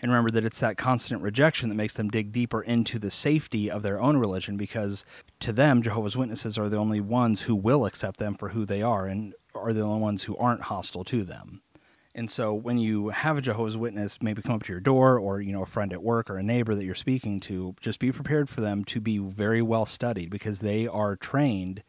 And 0.00 0.12
remember 0.12 0.30
that 0.32 0.44
it's 0.44 0.60
that 0.60 0.76
constant 0.76 1.22
rejection 1.22 1.68
that 1.68 1.74
makes 1.74 1.94
them 1.94 2.08
dig 2.08 2.32
deeper 2.32 2.62
into 2.62 2.98
the 2.98 3.10
safety 3.10 3.70
of 3.70 3.82
their 3.82 4.00
own 4.00 4.16
religion 4.16 4.56
because 4.56 5.04
to 5.40 5.52
them, 5.52 5.82
Jehovah's 5.82 6.16
Witnesses 6.16 6.56
are 6.56 6.68
the 6.68 6.76
only 6.76 7.00
ones 7.00 7.42
who 7.42 7.56
will 7.56 7.84
accept 7.84 8.18
them 8.18 8.34
for 8.34 8.50
who 8.50 8.64
they 8.64 8.82
are 8.82 9.06
and 9.06 9.34
are 9.54 9.72
the 9.72 9.82
only 9.82 10.00
ones 10.00 10.24
who 10.24 10.36
aren't 10.36 10.62
hostile 10.62 11.04
to 11.04 11.24
them. 11.24 11.62
And 12.14 12.30
so 12.30 12.52
when 12.52 12.78
you 12.78 13.10
have 13.10 13.38
a 13.38 13.40
Jehovah's 13.40 13.76
Witness 13.76 14.20
maybe 14.20 14.42
come 14.42 14.56
up 14.56 14.64
to 14.64 14.72
your 14.72 14.80
door 14.80 15.18
or, 15.18 15.40
you 15.40 15.52
know, 15.52 15.62
a 15.62 15.66
friend 15.66 15.92
at 15.92 16.02
work 16.02 16.28
or 16.28 16.38
a 16.38 16.42
neighbor 16.42 16.74
that 16.74 16.84
you're 16.84 16.96
speaking 16.96 17.38
to, 17.40 17.76
just 17.80 18.00
be 18.00 18.10
prepared 18.10 18.48
for 18.48 18.60
them 18.60 18.84
to 18.86 19.00
be 19.00 19.18
very 19.18 19.62
well 19.62 19.86
studied 19.86 20.28
because 20.28 20.58
they 20.58 20.88
are 20.88 21.14
trained 21.14 21.84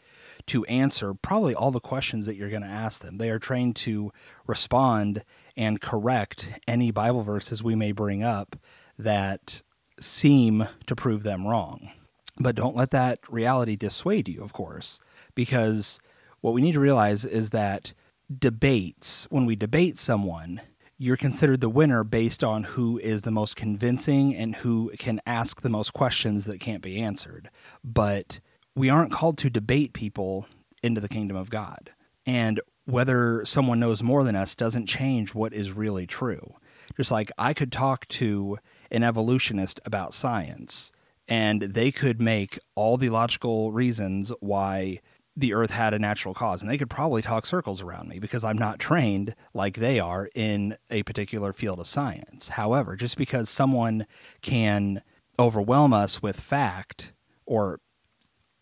to 0.45 0.65
answer 0.65 1.13
probably 1.13 1.55
all 1.55 1.71
the 1.71 1.79
questions 1.79 2.25
that 2.25 2.35
you're 2.35 2.49
going 2.49 2.61
to 2.61 2.67
ask 2.67 3.01
them. 3.01 3.17
They 3.17 3.31
are 3.31 3.39
trained 3.39 3.75
to 3.77 4.11
respond 4.45 5.23
and 5.55 5.81
correct 5.81 6.59
any 6.67 6.91
Bible 6.91 7.21
verses 7.21 7.63
we 7.63 7.75
may 7.75 7.91
bring 7.91 8.23
up 8.23 8.55
that 8.97 9.61
seem 9.99 10.67
to 10.87 10.95
prove 10.95 11.23
them 11.23 11.47
wrong. 11.47 11.91
But 12.37 12.55
don't 12.55 12.75
let 12.75 12.91
that 12.91 13.19
reality 13.29 13.75
dissuade 13.75 14.29
you, 14.29 14.41
of 14.41 14.53
course, 14.53 14.99
because 15.35 15.99
what 16.41 16.53
we 16.53 16.61
need 16.61 16.73
to 16.73 16.79
realize 16.79 17.25
is 17.25 17.49
that 17.49 17.93
debates, 18.37 19.27
when 19.29 19.45
we 19.45 19.55
debate 19.55 19.97
someone, 19.97 20.61
you're 20.97 21.17
considered 21.17 21.61
the 21.61 21.69
winner 21.69 22.03
based 22.03 22.43
on 22.43 22.63
who 22.63 22.97
is 22.99 23.21
the 23.21 23.31
most 23.31 23.55
convincing 23.55 24.35
and 24.35 24.57
who 24.57 24.91
can 24.99 25.21
ask 25.25 25.61
the 25.61 25.69
most 25.69 25.93
questions 25.93 26.45
that 26.45 26.59
can't 26.59 26.83
be 26.83 27.01
answered. 27.01 27.49
But 27.83 28.39
we 28.75 28.89
aren't 28.89 29.11
called 29.11 29.37
to 29.39 29.49
debate 29.49 29.93
people 29.93 30.45
into 30.83 31.01
the 31.01 31.07
kingdom 31.09 31.37
of 31.37 31.49
God. 31.49 31.91
And 32.25 32.59
whether 32.89 33.45
someone 33.45 33.79
knows 33.79 34.01
more 34.01 34.23
than 34.23 34.35
us 34.35 34.55
doesn't 34.55 34.87
change 34.87 35.35
what 35.35 35.53
is 35.53 35.73
really 35.73 36.07
true. 36.07 36.55
Just 36.97 37.11
like 37.11 37.31
I 37.37 37.53
could 37.53 37.71
talk 37.71 38.07
to 38.09 38.57
an 38.91 39.03
evolutionist 39.03 39.79
about 39.85 40.13
science, 40.13 40.91
and 41.27 41.61
they 41.61 41.91
could 41.91 42.19
make 42.19 42.57
all 42.75 42.97
the 42.97 43.09
logical 43.09 43.71
reasons 43.71 44.33
why 44.39 44.99
the 45.37 45.53
earth 45.53 45.71
had 45.71 45.93
a 45.93 45.99
natural 45.99 46.33
cause 46.33 46.61
and 46.61 46.69
they 46.69 46.77
could 46.77 46.89
probably 46.89 47.21
talk 47.21 47.45
circles 47.45 47.81
around 47.81 48.09
me 48.09 48.19
because 48.19 48.43
I'm 48.43 48.57
not 48.57 48.77
trained 48.77 49.35
like 49.53 49.75
they 49.75 49.97
are 49.97 50.27
in 50.35 50.75
a 50.89 51.03
particular 51.03 51.53
field 51.53 51.79
of 51.79 51.87
science. 51.87 52.49
However, 52.49 52.97
just 52.97 53.17
because 53.17 53.49
someone 53.49 54.05
can 54.41 55.01
overwhelm 55.37 55.93
us 55.93 56.21
with 56.21 56.37
fact 56.37 57.13
or 57.45 57.79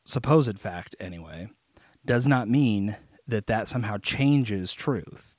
supposed 0.03 0.59
fact 0.59 0.95
anyway 0.99 1.49
does 2.05 2.27
not 2.27 2.47
mean 2.47 2.97
that 3.27 3.47
that 3.47 3.67
somehow 3.67 3.97
changes 3.97 4.73
truth. 4.73 5.35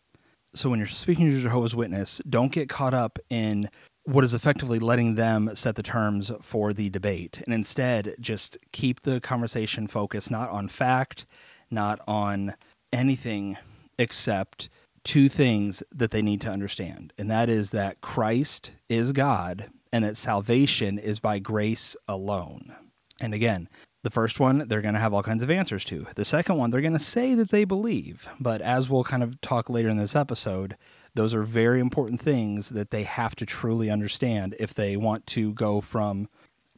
So 0.54 0.70
when 0.70 0.78
you're 0.78 0.88
speaking 0.88 1.28
to 1.28 1.40
Jehovah's 1.40 1.76
Witness, 1.76 2.20
don't 2.28 2.52
get 2.52 2.68
caught 2.68 2.94
up 2.94 3.18
in 3.30 3.68
what 4.04 4.24
is 4.24 4.32
effectively 4.32 4.78
letting 4.78 5.16
them 5.16 5.50
set 5.54 5.76
the 5.76 5.82
terms 5.82 6.32
for 6.40 6.72
the 6.72 6.88
debate 6.88 7.42
and 7.44 7.52
instead 7.52 8.14
just 8.18 8.56
keep 8.72 9.02
the 9.02 9.20
conversation 9.20 9.86
focused 9.86 10.30
not 10.30 10.48
on 10.48 10.66
fact, 10.66 11.26
not 11.70 12.00
on 12.08 12.54
anything 12.90 13.58
except 13.98 14.70
two 15.04 15.28
things 15.28 15.82
that 15.92 16.10
they 16.10 16.22
need 16.22 16.40
to 16.40 16.50
understand. 16.50 17.12
And 17.18 17.30
that 17.30 17.50
is 17.50 17.70
that 17.72 18.00
Christ 18.00 18.72
is 18.88 19.12
God 19.12 19.68
and 19.92 20.04
that 20.04 20.16
salvation 20.16 20.98
is 20.98 21.20
by 21.20 21.38
grace 21.38 21.96
alone. 22.06 22.74
And 23.20 23.34
again, 23.34 23.68
the 24.02 24.10
first 24.10 24.38
one, 24.38 24.68
they're 24.68 24.80
going 24.80 24.94
to 24.94 25.00
have 25.00 25.12
all 25.12 25.22
kinds 25.22 25.42
of 25.42 25.50
answers 25.50 25.84
to. 25.86 26.06
The 26.14 26.24
second 26.24 26.56
one, 26.56 26.70
they're 26.70 26.80
going 26.80 26.92
to 26.92 26.98
say 26.98 27.34
that 27.34 27.50
they 27.50 27.64
believe. 27.64 28.28
But 28.38 28.60
as 28.60 28.88
we'll 28.88 29.04
kind 29.04 29.22
of 29.22 29.40
talk 29.40 29.68
later 29.68 29.88
in 29.88 29.96
this 29.96 30.14
episode, 30.14 30.76
those 31.14 31.34
are 31.34 31.42
very 31.42 31.80
important 31.80 32.20
things 32.20 32.70
that 32.70 32.90
they 32.90 33.02
have 33.02 33.34
to 33.36 33.46
truly 33.46 33.90
understand 33.90 34.54
if 34.60 34.72
they 34.72 34.96
want 34.96 35.26
to 35.28 35.52
go 35.52 35.80
from 35.80 36.28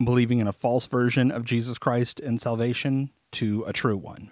believing 0.03 0.39
in 0.39 0.49
a 0.49 0.53
false 0.53 0.87
version 0.87 1.31
of 1.31 1.45
Jesus 1.45 1.77
Christ 1.77 2.21
and 2.21 2.41
salvation 2.41 3.11
to 3.33 3.65
a 3.67 3.73
true 3.73 3.99
one. 3.99 4.31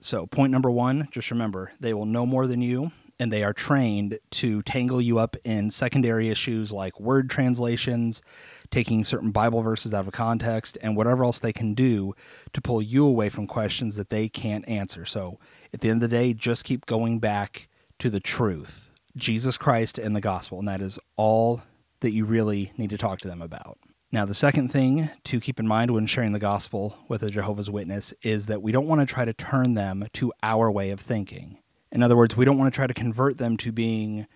So, 0.00 0.26
point 0.26 0.52
number 0.52 0.70
one 0.70 1.08
just 1.10 1.30
remember 1.30 1.72
they 1.80 1.94
will 1.94 2.06
know 2.06 2.26
more 2.26 2.46
than 2.46 2.60
you, 2.62 2.92
and 3.18 3.32
they 3.32 3.42
are 3.42 3.52
trained 3.52 4.18
to 4.30 4.62
tangle 4.62 5.00
you 5.00 5.18
up 5.18 5.36
in 5.44 5.70
secondary 5.70 6.28
issues 6.28 6.72
like 6.72 7.00
word 7.00 7.28
translations, 7.28 8.22
taking 8.70 9.04
certain 9.04 9.30
Bible 9.30 9.62
verses 9.62 9.92
out 9.92 10.06
of 10.06 10.12
context, 10.12 10.78
and 10.82 10.96
whatever 10.96 11.24
else 11.24 11.38
they 11.38 11.52
can 11.52 11.74
do 11.74 12.14
to 12.52 12.60
pull 12.60 12.80
you 12.80 13.06
away 13.06 13.28
from 13.28 13.46
questions 13.46 13.96
that 13.96 14.10
they 14.10 14.28
can't 14.28 14.68
answer. 14.68 15.04
So, 15.04 15.38
at 15.72 15.80
the 15.80 15.90
end 15.90 16.02
of 16.02 16.10
the 16.10 16.16
day, 16.16 16.32
just 16.32 16.64
keep 16.64 16.86
going 16.86 17.18
back 17.18 17.68
to 17.98 18.10
the 18.10 18.20
truth 18.20 18.90
Jesus 19.16 19.58
Christ 19.58 19.98
and 19.98 20.14
the 20.14 20.20
gospel, 20.20 20.58
and 20.58 20.68
that 20.68 20.80
is 20.80 20.98
all 21.16 21.62
that 22.00 22.12
you 22.12 22.24
really 22.24 22.72
need 22.76 22.90
to 22.90 22.98
talk 22.98 23.20
to 23.20 23.28
them 23.28 23.42
about. 23.42 23.78
Now, 24.10 24.24
the 24.24 24.34
second 24.34 24.70
thing 24.70 25.10
to 25.24 25.40
keep 25.40 25.60
in 25.60 25.68
mind 25.68 25.90
when 25.90 26.06
sharing 26.06 26.32
the 26.32 26.38
gospel 26.38 26.96
with 27.08 27.22
a 27.22 27.28
Jehovah's 27.28 27.70
Witness 27.70 28.14
is 28.22 28.46
that 28.46 28.62
we 28.62 28.72
don't 28.72 28.86
want 28.86 29.02
to 29.02 29.06
try 29.06 29.26
to 29.26 29.34
turn 29.34 29.74
them 29.74 30.06
to 30.14 30.32
our 30.42 30.70
way 30.70 30.90
of 30.90 31.00
thinking. 31.00 31.57
In 31.90 32.02
other 32.02 32.16
words, 32.16 32.36
we 32.36 32.44
don't 32.44 32.58
want 32.58 32.72
to 32.72 32.76
try 32.76 32.86
to 32.86 32.94
convert 32.94 33.38
them 33.38 33.56
to 33.58 33.72
being 33.72 34.26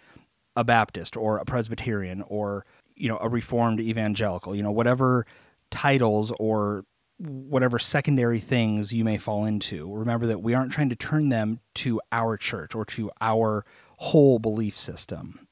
a 0.56 0.64
Baptist 0.64 1.16
or 1.16 1.38
a 1.38 1.44
Presbyterian 1.44 2.23
or 2.26 2.64
you 2.94 3.09
know 3.09 3.18
a 3.21 3.28
Reformed 3.28 3.80
evangelical, 3.80 4.54
you 4.54 4.62
know 4.62 4.73
whatever 4.73 5.26
titles 5.71 6.32
or 6.38 6.85
whatever 7.18 7.78
secondary 7.78 8.38
things 8.38 8.92
you 8.92 9.04
may 9.04 9.16
fall 9.16 9.44
into. 9.44 9.92
Remember 9.94 10.26
that 10.26 10.42
we 10.42 10.54
aren't 10.54 10.73
trying 10.73 10.90
to 10.90 10.97
turn 10.97 11.28
them 11.28 11.61
to 11.75 12.00
our 12.11 12.37
church 12.37 12.75
or 12.75 12.85
to 12.87 13.11
our 13.21 13.64
whole 13.99 14.38
belief 14.38 14.76
system. 14.76 15.47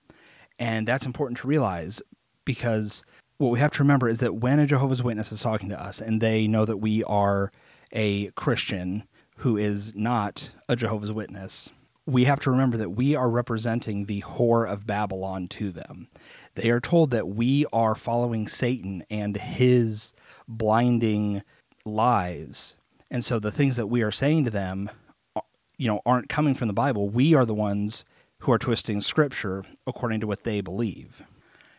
And 0.59 0.87
that's 0.87 1.07
important 1.07 1.39
to 1.39 1.49
realize 1.49 2.03
because 2.45 3.05
what 3.39 3.51
we 3.51 3.59
have 3.61 3.71
to 3.73 3.83
remember 3.83 4.09
is 4.09 4.21
that 4.21 4.35
when 4.35 4.59
a 4.59 4.67
Jehovah's 4.67 5.03
Witness 5.03 5.33
is 5.33 5.43
talking 5.43 5.69
to 5.71 5.81
us 5.81 6.01
and 6.01 6.21
they 6.21 6.47
know 6.47 6.65
that 6.65 6.79
we 6.79 7.05
are 7.05 7.53
a 7.93 8.31
Christian 8.33 9.05
who 9.39 9.57
is 9.57 9.95
not 9.95 10.53
a 10.69 10.77
Jehovah's 10.77 11.13
Witness, 11.13 11.71
we 12.11 12.25
have 12.25 12.41
to 12.41 12.51
remember 12.51 12.77
that 12.77 12.91
we 12.91 13.15
are 13.15 13.31
representing 13.31 14.07
the 14.07 14.23
whore 14.23 14.71
of 14.71 14.87
Babylon 14.87 15.47
to 15.49 15.71
them. 15.71 16.09
They 16.57 16.71
are 16.71 16.81
told 16.81 17.13
that 17.13 17.29
we 17.29 17.67
are 17.73 17.95
following 17.95 18.49
Satan 18.49 19.05
and 19.09 19.37
his 19.37 20.13
blinding 20.49 21.43
lies. 21.85 22.77
And 23.11 23.25
so 23.25 23.39
the 23.39 23.53
things 23.53 23.77
that 23.77 23.87
we 23.87 24.03
are 24.03 24.11
saying 24.11 24.45
to 24.47 24.51
them, 24.51 24.91
uh, 25.37 25.43
you 25.77 25.87
know, 25.87 26.01
aren't 26.05 26.29
coming 26.29 26.55
from 26.55 26.69
the 26.69 26.75
Bible. 26.75 27.09
We 27.09 27.35
are 27.35 27.47
the 27.47 27.55
ones 27.55 28.05
who 28.41 28.53
are 28.53 28.59
twisting 28.59 29.01
scripture 29.01 29.65
according 29.87 30.21
to 30.21 30.27
what 30.27 30.43
they 30.43 30.61
believe. 30.61 31.23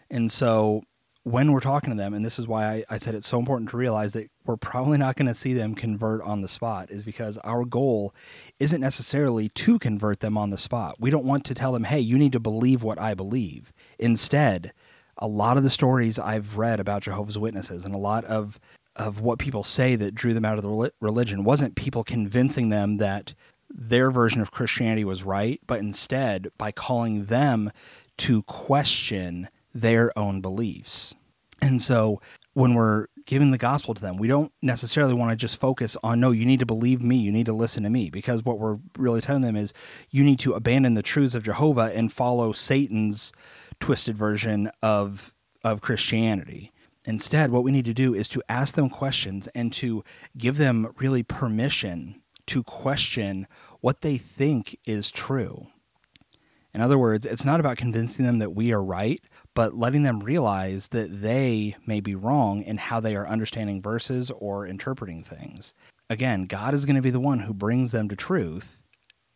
And 0.09 0.31
so 0.31 0.83
when 1.23 1.51
we're 1.51 1.59
talking 1.59 1.89
to 1.89 1.95
them, 1.95 2.13
and 2.13 2.23
this 2.23 2.39
is 2.39 2.47
why 2.47 2.65
I, 2.65 2.83
I 2.91 2.97
said 2.97 3.15
it's 3.15 3.27
so 3.27 3.39
important 3.39 3.69
to 3.71 3.77
realize 3.77 4.13
that 4.13 4.30
we're 4.45 4.57
probably 4.57 4.97
not 4.97 5.15
going 5.15 5.27
to 5.27 5.35
see 5.35 5.53
them 5.53 5.75
convert 5.75 6.21
on 6.21 6.41
the 6.41 6.47
spot, 6.47 6.89
is 6.89 7.03
because 7.03 7.37
our 7.39 7.65
goal 7.65 8.13
isn't 8.59 8.81
necessarily 8.81 9.49
to 9.49 9.79
convert 9.79 10.19
them 10.19 10.37
on 10.37 10.49
the 10.49 10.57
spot. 10.57 10.95
We 10.99 11.09
don't 11.09 11.25
want 11.25 11.45
to 11.45 11.53
tell 11.53 11.71
them, 11.71 11.83
hey, 11.83 11.99
you 11.99 12.17
need 12.17 12.31
to 12.33 12.39
believe 12.39 12.83
what 12.83 12.99
I 12.99 13.13
believe. 13.13 13.71
Instead, 13.99 14.71
a 15.17 15.27
lot 15.27 15.57
of 15.57 15.63
the 15.63 15.69
stories 15.69 16.17
I've 16.17 16.57
read 16.57 16.79
about 16.79 17.03
Jehovah's 17.03 17.37
Witnesses 17.37 17.85
and 17.85 17.93
a 17.93 17.99
lot 17.99 18.25
of 18.25 18.59
of 18.97 19.21
what 19.21 19.39
people 19.39 19.63
say 19.63 19.95
that 19.95 20.13
drew 20.13 20.33
them 20.33 20.43
out 20.43 20.57
of 20.57 20.63
the 20.63 20.91
religion 20.99 21.45
wasn't 21.45 21.75
people 21.75 22.03
convincing 22.03 22.69
them 22.69 22.97
that 22.97 23.33
their 23.69 24.11
version 24.11 24.41
of 24.41 24.51
Christianity 24.51 25.05
was 25.05 25.23
right, 25.23 25.61
but 25.65 25.79
instead 25.79 26.49
by 26.57 26.71
calling 26.71 27.25
them 27.25 27.71
to 28.17 28.43
question 28.43 29.47
their 29.73 30.11
own 30.17 30.41
beliefs. 30.41 31.15
And 31.61 31.81
so 31.81 32.21
when 32.53 32.73
we're 32.73 33.07
giving 33.25 33.51
the 33.51 33.57
gospel 33.57 33.93
to 33.93 34.01
them, 34.01 34.17
we 34.17 34.27
don't 34.27 34.51
necessarily 34.61 35.13
want 35.13 35.31
to 35.31 35.35
just 35.35 35.59
focus 35.59 35.97
on, 36.03 36.19
no, 36.19 36.31
you 36.31 36.45
need 36.45 36.59
to 36.59 36.65
believe 36.65 37.01
me, 37.01 37.17
you 37.17 37.31
need 37.31 37.45
to 37.45 37.53
listen 37.53 37.83
to 37.83 37.89
me, 37.89 38.09
because 38.09 38.43
what 38.43 38.59
we're 38.59 38.79
really 38.97 39.21
telling 39.21 39.41
them 39.41 39.55
is 39.55 39.73
you 40.09 40.23
need 40.23 40.39
to 40.39 40.53
abandon 40.53 40.93
the 40.93 41.01
truths 41.01 41.35
of 41.35 41.43
Jehovah 41.43 41.91
and 41.93 42.11
follow 42.11 42.51
Satan's 42.51 43.33
twisted 43.79 44.17
version 44.17 44.69
of, 44.81 45.33
of 45.63 45.81
Christianity. 45.81 46.71
Instead, 47.05 47.51
what 47.51 47.63
we 47.63 47.71
need 47.71 47.85
to 47.85 47.93
do 47.93 48.13
is 48.13 48.27
to 48.29 48.43
ask 48.47 48.75
them 48.75 48.89
questions 48.89 49.47
and 49.55 49.73
to 49.73 50.03
give 50.37 50.57
them 50.57 50.93
really 50.97 51.23
permission 51.23 52.21
to 52.47 52.63
question 52.63 53.47
what 53.79 54.01
they 54.01 54.17
think 54.17 54.77
is 54.85 55.09
true. 55.09 55.67
In 56.73 56.81
other 56.81 56.97
words, 56.97 57.25
it's 57.25 57.43
not 57.45 57.59
about 57.59 57.77
convincing 57.77 58.25
them 58.25 58.39
that 58.39 58.53
we 58.53 58.71
are 58.71 58.83
right, 58.83 59.21
but 59.53 59.75
letting 59.75 60.03
them 60.03 60.19
realize 60.19 60.89
that 60.89 61.21
they 61.21 61.75
may 61.85 61.99
be 61.99 62.15
wrong 62.15 62.61
in 62.63 62.77
how 62.77 62.99
they 62.99 63.15
are 63.15 63.27
understanding 63.27 63.81
verses 63.81 64.31
or 64.31 64.65
interpreting 64.65 65.23
things. 65.23 65.75
Again, 66.09 66.45
God 66.45 66.73
is 66.73 66.85
going 66.85 66.95
to 66.95 67.01
be 67.01 67.09
the 67.09 67.19
one 67.19 67.39
who 67.39 67.53
brings 67.53 67.91
them 67.91 68.09
to 68.09 68.15
truth, 68.15 68.81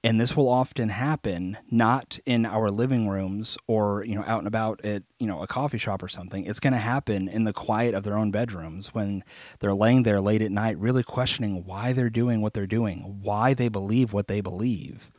and 0.03 0.21
this 0.21 0.35
will 0.37 0.49
often 0.49 0.89
happen 0.89 1.57
not 1.71 2.19
in 2.25 2.45
our 2.45 2.69
living 2.69 3.07
rooms 3.07 3.57
or 3.67 4.03
you 4.05 4.15
know 4.15 4.23
out 4.27 4.39
and 4.39 4.47
about 4.47 4.79
at 4.85 5.03
you 5.19 5.25
know 5.25 5.41
a 5.41 5.47
coffee 5.47 5.79
shop 5.79 6.03
or 6.03 6.07
something 6.07 6.45
it's 6.45 6.59
going 6.59 6.73
to 6.73 6.79
happen 6.79 7.27
in 7.27 7.43
the 7.43 7.53
quiet 7.53 7.95
of 7.95 8.03
their 8.03 8.17
own 8.17 8.29
bedrooms 8.29 8.93
when 8.93 9.23
they're 9.59 9.73
laying 9.73 10.03
there 10.03 10.21
late 10.21 10.43
at 10.43 10.51
night 10.51 10.77
really 10.77 11.01
questioning 11.01 11.65
why 11.65 11.91
they're 11.91 12.11
doing 12.11 12.39
what 12.39 12.53
they're 12.53 12.67
doing 12.67 13.19
why 13.23 13.55
they 13.55 13.67
believe 13.67 14.13
what 14.13 14.27
they 14.27 14.41
believe 14.41 15.09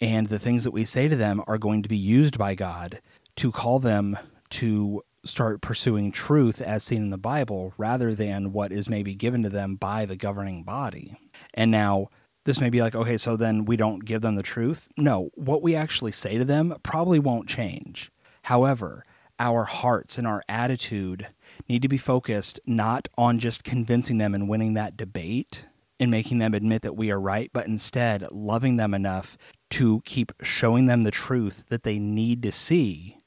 and 0.00 0.28
the 0.28 0.38
things 0.38 0.64
that 0.64 0.72
we 0.72 0.84
say 0.84 1.08
to 1.08 1.14
them 1.14 1.42
are 1.46 1.58
going 1.58 1.82
to 1.82 1.88
be 1.88 1.96
used 1.96 2.36
by 2.36 2.56
God 2.56 3.00
to 3.36 3.52
call 3.52 3.78
them 3.78 4.18
to 4.52 5.02
start 5.24 5.60
pursuing 5.60 6.12
truth 6.12 6.60
as 6.60 6.82
seen 6.82 7.02
in 7.02 7.10
the 7.10 7.18
Bible 7.18 7.72
rather 7.78 8.14
than 8.14 8.52
what 8.52 8.72
is 8.72 8.88
maybe 8.88 9.14
given 9.14 9.42
to 9.42 9.48
them 9.48 9.76
by 9.76 10.04
the 10.04 10.16
governing 10.16 10.62
body. 10.62 11.16
And 11.54 11.70
now, 11.70 12.08
this 12.44 12.60
may 12.60 12.70
be 12.70 12.82
like, 12.82 12.94
okay, 12.94 13.16
so 13.16 13.36
then 13.36 13.64
we 13.64 13.76
don't 13.76 14.04
give 14.04 14.20
them 14.20 14.34
the 14.34 14.42
truth. 14.42 14.88
No, 14.96 15.30
what 15.34 15.62
we 15.62 15.76
actually 15.76 16.12
say 16.12 16.38
to 16.38 16.44
them 16.44 16.74
probably 16.82 17.20
won't 17.20 17.48
change. 17.48 18.10
However, 18.42 19.04
our 19.38 19.64
hearts 19.64 20.18
and 20.18 20.26
our 20.26 20.42
attitude 20.48 21.28
need 21.68 21.82
to 21.82 21.88
be 21.88 21.98
focused 21.98 22.58
not 22.66 23.08
on 23.16 23.38
just 23.38 23.64
convincing 23.64 24.18
them 24.18 24.34
and 24.34 24.48
winning 24.48 24.74
that 24.74 24.96
debate 24.96 25.68
and 26.00 26.10
making 26.10 26.38
them 26.38 26.52
admit 26.52 26.82
that 26.82 26.96
we 26.96 27.12
are 27.12 27.20
right, 27.20 27.50
but 27.52 27.68
instead 27.68 28.26
loving 28.32 28.76
them 28.76 28.92
enough 28.92 29.38
to 29.70 30.00
keep 30.04 30.32
showing 30.42 30.86
them 30.86 31.04
the 31.04 31.10
truth 31.12 31.68
that 31.68 31.84
they 31.84 31.98
need 31.98 32.42
to 32.42 32.50
see 32.50 33.21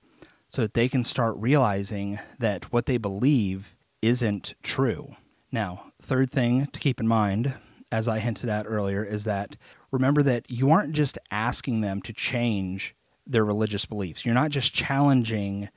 so 0.56 0.62
that 0.62 0.74
they 0.74 0.88
can 0.88 1.04
start 1.04 1.36
realizing 1.38 2.18
that 2.40 2.72
what 2.72 2.86
they 2.86 2.98
believe 2.98 3.76
isn't 4.02 4.54
true. 4.64 5.14
Now, 5.52 5.92
third 6.02 6.32
thing 6.32 6.68
to 6.68 6.80
keep 6.80 7.02
in 7.02 7.10
mind, 7.10 7.56
as 7.92 8.08
I 8.08 8.20
hinted 8.20 8.50
at 8.50 8.66
earlier, 8.66 9.04
is 9.04 9.26
that 9.26 9.58
remember 9.92 10.24
that 10.24 10.46
you 10.50 10.72
aren't 10.72 10.94
just 10.94 11.18
asking 11.30 11.82
them 11.82 12.02
to 12.04 12.14
change 12.14 12.96
their 13.28 13.44
religious 13.44 13.86
beliefs. 13.86 14.26
You're 14.26 14.34
not 14.34 14.52
just 14.52 14.74
challenging 14.74 15.68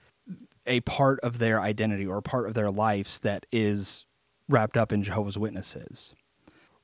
a 0.65 0.79
part 0.83 1.19
of 1.25 1.41
their 1.41 1.61
identity 1.61 2.07
or 2.07 2.19
a 2.19 2.23
part 2.23 2.47
of 2.47 2.55
their 2.55 2.71
lives 2.71 3.19
that 3.21 3.47
is 3.51 4.05
wrapped 4.49 4.77
up 4.77 4.93
in 4.93 5.03
Jehovah's 5.03 5.37
Witnesses 5.37 6.15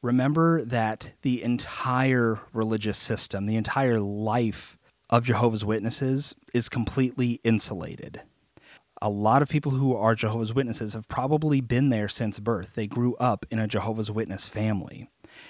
remember 0.04 0.62
that 0.66 1.14
the 1.22 1.42
entire 1.42 2.38
religious 2.52 2.98
system, 2.98 3.46
the 3.46 3.56
entire 3.56 3.98
life 3.98 4.76
of 5.11 5.25
Jehovah's 5.25 5.64
Witnesses 5.64 6.34
is 6.52 6.68
completely 6.68 7.40
insulated. 7.44 8.23
A 9.02 9.08
lot 9.11 9.42
of 9.42 9.49
people 9.49 9.73
who 9.73 9.94
are 9.94 10.14
Jehovah's 10.14 10.54
Witnesses 10.54 10.94
have 10.94 11.08
probably 11.08 11.61
been 11.61 11.90
there 11.90 12.08
since 12.08 12.38
birth. 12.38 12.75
They 12.75 12.87
grew 12.87 13.14
up 13.16 13.44
in 13.50 13.58
a 13.58 13.66
Jehovah's 13.68 14.11
Witness 14.11 14.46
family. 14.46 15.08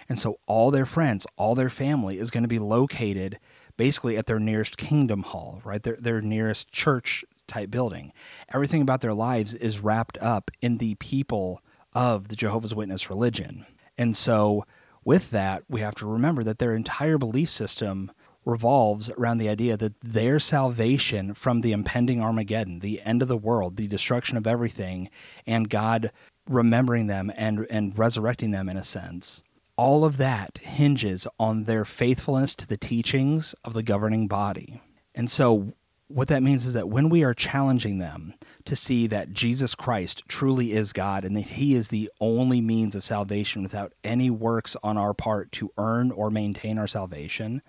And 0.08 0.18
so 0.18 0.38
all 0.46 0.70
their 0.70 0.86
friends, 0.86 1.26
all 1.36 1.54
their 1.54 1.70
family 1.70 2.18
is 2.18 2.30
going 2.30 2.42
to 2.42 2.48
be 2.48 2.58
located 2.58 3.38
basically 3.76 4.16
at 4.16 4.26
their 4.26 4.40
nearest 4.40 4.76
kingdom 4.76 5.22
hall, 5.22 5.60
right? 5.64 5.82
Their, 5.82 5.96
their 5.96 6.20
nearest 6.20 6.72
church 6.72 7.24
type 7.46 7.70
building. 7.70 8.12
Everything 8.52 8.82
about 8.82 9.00
their 9.00 9.14
lives 9.14 9.54
is 9.54 9.80
wrapped 9.80 10.18
up 10.18 10.50
in 10.60 10.78
the 10.78 10.94
people 10.96 11.60
of 11.92 12.28
the 12.28 12.36
Jehovah's 12.36 12.74
Witness 12.74 13.10
religion. 13.10 13.66
And 13.96 14.16
so, 14.16 14.64
with 15.04 15.30
that, 15.30 15.64
we 15.68 15.80
have 15.80 15.94
to 15.96 16.06
remember 16.06 16.42
that 16.44 16.58
their 16.58 16.74
entire 16.74 17.18
belief 17.18 17.50
system 17.50 18.10
revolves 18.44 19.10
around 19.10 19.38
the 19.38 19.48
idea 19.48 19.76
that 19.76 20.00
their 20.00 20.38
salvation 20.38 21.34
from 21.34 21.60
the 21.60 21.72
impending 21.72 22.20
Armageddon, 22.20 22.80
the 22.80 23.00
end 23.02 23.22
of 23.22 23.28
the 23.28 23.36
world, 23.36 23.76
the 23.76 23.86
destruction 23.86 24.36
of 24.36 24.46
everything, 24.46 25.08
and 25.46 25.70
God 25.70 26.10
remembering 26.48 27.06
them 27.06 27.32
and, 27.36 27.66
and 27.70 27.98
resurrecting 27.98 28.50
them 28.50 28.68
in 28.68 28.76
a 28.76 28.84
sense, 28.84 29.42
all 29.76 30.04
of 30.04 30.18
that 30.18 30.58
hinges 30.58 31.26
on 31.38 31.64
their 31.64 31.84
faithfulness 31.84 32.54
to 32.54 32.66
the 32.66 32.76
teachings 32.76 33.54
of 33.64 33.72
the 33.72 33.82
governing 33.82 34.28
body. 34.28 34.80
And 35.14 35.30
so, 35.30 35.72
what 36.08 36.28
that 36.28 36.42
means 36.42 36.66
is 36.66 36.74
that 36.74 36.88
when 36.88 37.08
we 37.08 37.24
are 37.24 37.34
challenging 37.34 37.98
them 37.98 38.34
to 38.66 38.76
see 38.76 39.06
that 39.06 39.32
Jesus 39.32 39.74
Christ 39.74 40.22
truly 40.28 40.72
is 40.72 40.92
God 40.92 41.24
and 41.24 41.34
that 41.36 41.42
He 41.42 41.74
is 41.74 41.88
the 41.88 42.10
only 42.20 42.60
means 42.60 42.94
of 42.94 43.02
salvation 43.02 43.62
without 43.62 43.92
any 44.04 44.30
works 44.30 44.76
on 44.82 44.98
our 44.98 45.14
part 45.14 45.50
to 45.52 45.72
earn 45.78 46.10
or 46.10 46.30
maintain 46.30 46.78
our 46.78 46.86
salvation, 46.86 47.62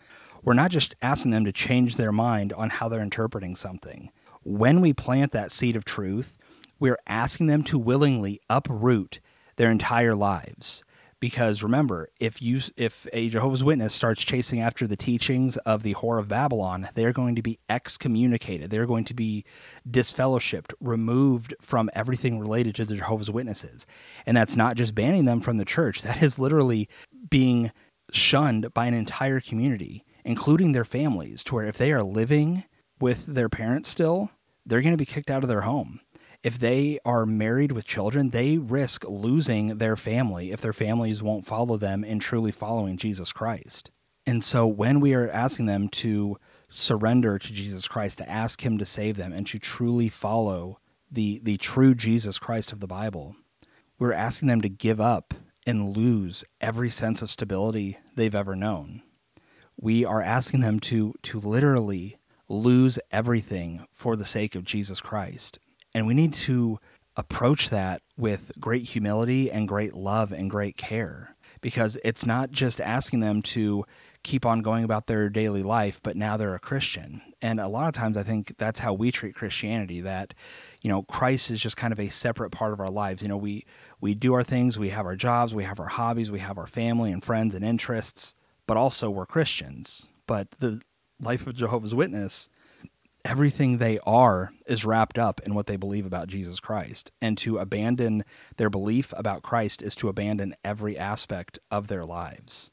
we're 0.46 0.54
not 0.54 0.72
just 0.72 0.96
asking 1.02 1.32
them 1.32 1.44
to 1.44 1.52
change 1.52 1.96
their 1.98 2.12
mind 2.12 2.54
on 2.54 2.70
how 2.70 2.88
they're 2.88 3.02
interpreting 3.02 3.56
something. 3.56 4.12
When 4.44 4.80
we 4.80 4.94
plant 4.94 5.32
that 5.32 5.52
seed 5.52 5.75
of 5.75 5.84
truth, 5.84 6.38
we're 6.80 7.00
asking 7.08 7.48
them 7.48 7.64
to 7.64 7.80
willingly 7.80 8.40
uproot 8.48 9.20
their 9.56 9.72
entire 9.72 10.16
lives. 10.16 10.84
Because 11.20 11.64
remember 11.64 12.10
if 12.20 12.42
you 12.42 12.60
if 12.78 13.08
a 13.12 13.30
jehovah's 13.30 13.64
witness 13.64 13.96
starts 13.96 14.24
chasing 14.24 14.60
after 14.60 14.86
the 14.86 14.98
teachings 14.98 15.58
of 15.58 15.82
the 15.82 15.96
whore 15.96 16.20
of 16.20 16.28
babylon 16.28 16.90
they're 16.94 17.14
going 17.14 17.36
to 17.36 17.42
be 17.42 17.58
excommunicated. 17.68 18.70
They're 18.70 18.86
going 18.86 19.06
to 19.06 19.16
be 19.16 19.46
disfellowshipped 19.90 20.74
removed 20.80 21.56
from 21.62 21.90
everything 21.94 22.38
related 22.38 22.75
to 22.75 22.86
the 22.86 22.98
jehovah's 22.98 23.32
witnesses. 23.32 23.88
And 24.28 24.38
that's 24.38 24.58
not 24.58 24.75
just 24.75 24.94
banning 24.94 25.25
them 25.25 25.40
from 25.40 25.58
the 25.58 25.66
church. 25.66 26.04
That 26.04 26.22
is 26.22 26.38
literally 26.38 26.90
being 27.28 27.72
shunned 28.12 28.74
by 28.74 28.86
an 28.86 28.94
entire 28.94 29.40
community 29.40 30.04
including 30.25 30.74
their 30.74 30.84
families 30.84 31.44
to 31.46 31.55
where 31.55 31.65
if 31.65 31.77
they 31.77 31.94
are 31.94 32.03
living 32.03 32.65
with 33.00 33.25
their 33.25 33.50
parents 33.50 33.88
still 33.88 34.32
they're 34.65 34.82
going 34.82 34.94
to 34.94 34.98
be 34.98 35.05
kicked 35.05 35.29
out 35.29 35.44
of 35.44 35.50
their 35.50 35.62
home 35.62 36.01
if 36.46 36.60
they 36.60 37.00
are 37.03 37.25
married 37.25 37.72
with 37.72 37.88
children, 37.88 38.29
they 38.29 38.60
risk 38.60 39.03
losing 39.10 39.79
their 39.79 39.96
family 39.96 40.51
if 40.51 40.62
their 40.62 40.74
families 40.74 41.24
won't 41.24 41.44
follow 41.44 41.75
them 41.75 42.03
in 42.03 42.20
truly 42.20 42.51
following 42.51 42.98
Jesus 42.98 43.34
Christ. 43.34 43.89
And 44.27 44.44
so 44.44 44.67
when 44.67 45.00
we 45.00 45.15
are 45.15 45.27
asking 45.27 45.65
them 45.65 45.89
to 45.89 46.38
surrender 46.70 47.39
to 47.39 47.51
Jesus 47.51 47.88
Christ, 47.88 48.20
to 48.20 48.29
ask 48.29 48.63
Him 48.63 48.77
to 48.77 48.86
save 48.86 49.17
them, 49.17 49.34
and 49.34 49.48
to 49.48 49.58
truly 49.58 50.08
follow 50.08 50.79
the, 51.12 51.39
the 51.41 51.58
true 51.58 51.96
Jesus 51.96 52.38
Christ 52.38 52.72
of 52.72 52.79
the 52.79 52.86
Bible, 52.86 53.36
we're 53.98 54.13
asking 54.13 54.48
them 54.48 54.62
to 54.62 54.70
give 54.70 55.01
up 55.01 55.34
and 55.65 55.98
lose 55.98 56.44
every 56.62 56.91
sense 56.91 57.24
of 57.24 57.32
stability 57.32 57.98
they've 58.15 58.36
ever 58.36 58.55
known. 58.55 59.01
We 59.77 60.05
are 60.05 60.22
asking 60.22 60.62
them 60.62 60.79
to, 60.82 61.13
to 61.24 61.39
literally 61.39 62.17
lose 62.48 63.00
everything 63.12 63.86
for 63.91 64.15
the 64.15 64.25
sake 64.25 64.55
of 64.55 64.63
Jesus 64.63 65.01
Christ. 65.01 65.60
And 65.94 66.08
we 66.08 66.13
need 66.13 66.34
to 66.34 66.79
approach 67.17 67.70
that 67.70 68.01
with 68.17 68.51
great 68.60 68.84
humility 68.84 69.50
and 69.50 69.67
great 69.67 69.94
love 69.94 70.32
and 70.32 70.50
great 70.50 70.77
care 70.77 71.36
because 71.62 71.98
it's 72.03 72.25
not 72.25 72.51
just 72.51 72.79
asking 72.82 73.22
them 73.22 73.41
to 73.41 73.84
keep 74.22 74.46
on 74.46 74.62
going 74.62 74.84
about 74.84 75.08
their 75.08 75.29
daily 75.29 75.63
life, 75.63 76.00
but 76.03 76.15
now 76.15 76.36
they're 76.36 76.55
a 76.55 76.60
Christian. 76.60 77.22
And 77.41 77.60
a 77.60 77.67
lot 77.67 77.88
of 77.88 77.94
times 77.94 78.17
I 78.17 78.24
think 78.24 78.58
that's 78.58 78.79
how 78.79 78.94
we 78.94 79.12
treat 79.12 79.36
Christianity 79.36 80.01
that, 80.01 80.34
you 80.82 80.89
know, 80.89 81.03
Christ 81.03 81.51
is 81.51 81.60
just 81.60 81.77
kind 81.77 81.94
of 81.94 82.00
a 82.00 82.10
separate 82.10 82.51
part 82.51 82.74
of 82.74 82.79
our 82.79 82.89
lives. 82.89 83.22
You 83.22 83.29
know, 83.29 83.38
we 83.38 83.65
we 84.01 84.13
do 84.13 84.34
our 84.34 84.44
things, 84.44 84.77
we 84.77 84.89
have 84.89 85.05
our 85.05 85.15
jobs, 85.15 85.55
we 85.55 85.63
have 85.63 85.79
our 85.79 85.88
hobbies, 85.88 86.29
we 86.29 86.39
have 86.39 86.58
our 86.58 86.67
family 86.67 87.12
and 87.12 87.24
friends 87.24 87.55
and 87.55 87.63
interests, 87.63 88.36
but 88.67 88.77
also 88.77 89.10
we're 89.10 89.25
Christians. 89.25 90.07
But 90.27 90.51
the 90.60 90.81
life 91.19 91.48
of 91.48 91.55
Jehovah's 91.55 91.95
Witness 91.95 92.50
everything 93.25 93.79
they 93.79 94.00
are 94.05 94.53
is 94.67 94.86
wrapped 94.86 95.17
up 95.17 95.41
in 95.41 95.55
what 95.55 95.65
they 95.65 95.75
believe 95.75 96.05
about 96.05 96.27
Jesus 96.27 96.60
Christ. 96.60 97.12
And 97.22 97.38
to 97.39 97.57
abandon 97.57 98.24
their 98.57 98.69
belief 98.69 99.12
about 99.17 99.41
Christ 99.41 99.81
is 99.81 99.95
to 99.95 100.10
abandon 100.10 100.53
every 100.63 100.98
aspect 100.98 101.57
of 101.72 101.88
their 101.88 102.05
lives. 102.05 102.69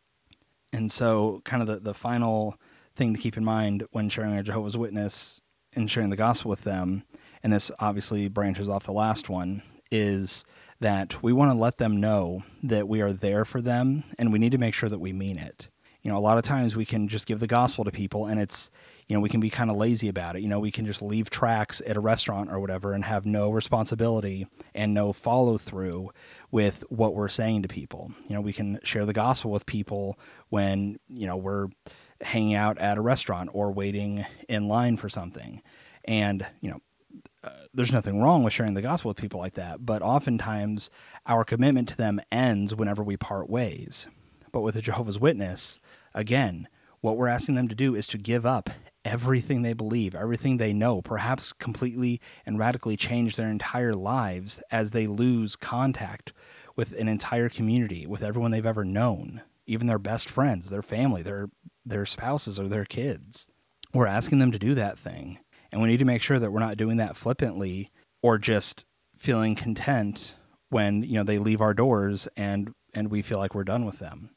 And 0.72 0.92
so, 0.92 1.40
kind 1.44 1.62
of 1.62 1.68
the, 1.68 1.80
the 1.80 1.94
final 1.94 2.56
thing 2.94 3.14
to 3.14 3.20
keep 3.20 3.36
in 3.36 3.44
mind 3.44 3.84
when 3.90 4.10
sharing 4.10 4.36
a 4.36 4.42
Jehovah's 4.42 4.76
Witness 4.76 5.40
and 5.74 5.90
sharing 5.90 6.10
the 6.10 6.16
gospel 6.16 6.50
with 6.50 6.64
them, 6.64 7.04
and 7.42 7.52
this 7.52 7.72
obviously 7.80 8.28
branches 8.28 8.68
off 8.68 8.84
the 8.84 8.92
last 8.92 9.30
one, 9.30 9.62
is 9.90 10.44
that 10.80 11.22
we 11.22 11.32
want 11.32 11.50
to 11.50 11.56
let 11.56 11.78
them 11.78 11.98
know 11.98 12.44
that 12.62 12.88
we 12.88 13.00
are 13.00 13.12
there 13.12 13.44
for 13.44 13.62
them 13.62 14.04
and 14.18 14.32
we 14.32 14.38
need 14.38 14.52
to 14.52 14.58
make 14.58 14.74
sure 14.74 14.88
that 14.88 14.98
we 14.98 15.12
mean 15.12 15.38
it. 15.38 15.70
You 16.02 16.10
know, 16.10 16.18
a 16.18 16.20
lot 16.20 16.36
of 16.36 16.44
times 16.44 16.76
we 16.76 16.84
can 16.84 17.08
just 17.08 17.26
give 17.26 17.40
the 17.40 17.46
gospel 17.46 17.84
to 17.84 17.90
people 17.90 18.26
and 18.26 18.40
it's 18.40 18.70
you 19.12 19.16
know, 19.16 19.20
we 19.20 19.28
can 19.28 19.40
be 19.40 19.50
kind 19.50 19.70
of 19.70 19.76
lazy 19.76 20.08
about 20.08 20.36
it. 20.36 20.42
You 20.42 20.48
know, 20.48 20.58
we 20.58 20.70
can 20.70 20.86
just 20.86 21.02
leave 21.02 21.28
tracts 21.28 21.82
at 21.86 21.98
a 21.98 22.00
restaurant 22.00 22.50
or 22.50 22.60
whatever 22.60 22.94
and 22.94 23.04
have 23.04 23.26
no 23.26 23.50
responsibility 23.50 24.46
and 24.74 24.94
no 24.94 25.12
follow 25.12 25.58
through 25.58 26.10
with 26.50 26.82
what 26.88 27.14
we're 27.14 27.28
saying 27.28 27.60
to 27.62 27.68
people. 27.68 28.12
You 28.26 28.34
know, 28.34 28.40
we 28.40 28.54
can 28.54 28.78
share 28.84 29.04
the 29.04 29.12
gospel 29.12 29.50
with 29.50 29.66
people 29.66 30.18
when, 30.48 30.98
you 31.08 31.26
know, 31.26 31.36
we're 31.36 31.68
hanging 32.22 32.54
out 32.54 32.78
at 32.78 32.96
a 32.96 33.02
restaurant 33.02 33.50
or 33.52 33.70
waiting 33.72 34.24
in 34.48 34.66
line 34.66 34.96
for 34.96 35.10
something. 35.10 35.60
And, 36.04 36.46
you 36.62 36.70
know, 36.70 36.80
uh, 37.44 37.50
there's 37.74 37.92
nothing 37.92 38.20
wrong 38.20 38.44
with 38.44 38.52
sharing 38.52 38.72
the 38.72 38.80
gospel 38.80 39.10
with 39.10 39.18
people 39.18 39.40
like 39.40 39.54
that, 39.54 39.84
but 39.84 40.00
oftentimes 40.00 40.88
our 41.26 41.44
commitment 41.44 41.88
to 41.90 41.96
them 41.96 42.20
ends 42.30 42.74
whenever 42.74 43.02
we 43.02 43.16
part 43.16 43.50
ways. 43.50 44.08
But 44.52 44.60
with 44.60 44.76
a 44.76 44.82
Jehovah's 44.82 45.18
Witness, 45.18 45.80
again, 46.14 46.68
what 47.00 47.16
we're 47.16 47.28
asking 47.28 47.56
them 47.56 47.68
to 47.68 47.74
do 47.74 47.94
is 47.94 48.06
to 48.08 48.18
give 48.18 48.46
up 48.46 48.70
everything 49.04 49.62
they 49.62 49.72
believe, 49.72 50.14
everything 50.14 50.56
they 50.56 50.72
know, 50.72 51.02
perhaps 51.02 51.52
completely 51.52 52.20
and 52.46 52.58
radically 52.58 52.96
change 52.96 53.34
their 53.34 53.48
entire 53.48 53.94
lives 53.94 54.62
as 54.70 54.92
they 54.92 55.06
lose 55.06 55.56
contact 55.56 56.32
with 56.76 56.92
an 56.92 57.08
entire 57.08 57.48
community, 57.48 58.06
with 58.06 58.22
everyone 58.22 58.50
they've 58.50 58.64
ever 58.64 58.84
known, 58.84 59.42
even 59.66 59.88
their 59.88 59.98
best 59.98 60.30
friends, 60.30 60.70
their 60.70 60.82
family, 60.82 61.22
their 61.22 61.48
their 61.84 62.06
spouses 62.06 62.60
or 62.60 62.68
their 62.68 62.84
kids. 62.84 63.48
We're 63.92 64.06
asking 64.06 64.38
them 64.38 64.52
to 64.52 64.58
do 64.58 64.74
that 64.76 64.98
thing. 64.98 65.38
And 65.72 65.82
we 65.82 65.88
need 65.88 65.98
to 65.98 66.04
make 66.04 66.22
sure 66.22 66.38
that 66.38 66.52
we're 66.52 66.60
not 66.60 66.76
doing 66.76 66.98
that 66.98 67.16
flippantly 67.16 67.90
or 68.22 68.38
just 68.38 68.86
feeling 69.16 69.54
content 69.56 70.36
when, 70.68 71.02
you 71.02 71.14
know, 71.14 71.24
they 71.24 71.38
leave 71.38 71.60
our 71.60 71.74
doors 71.74 72.28
and 72.36 72.72
and 72.94 73.10
we 73.10 73.22
feel 73.22 73.38
like 73.38 73.54
we're 73.54 73.64
done 73.64 73.84
with 73.84 73.98
them. 73.98 74.30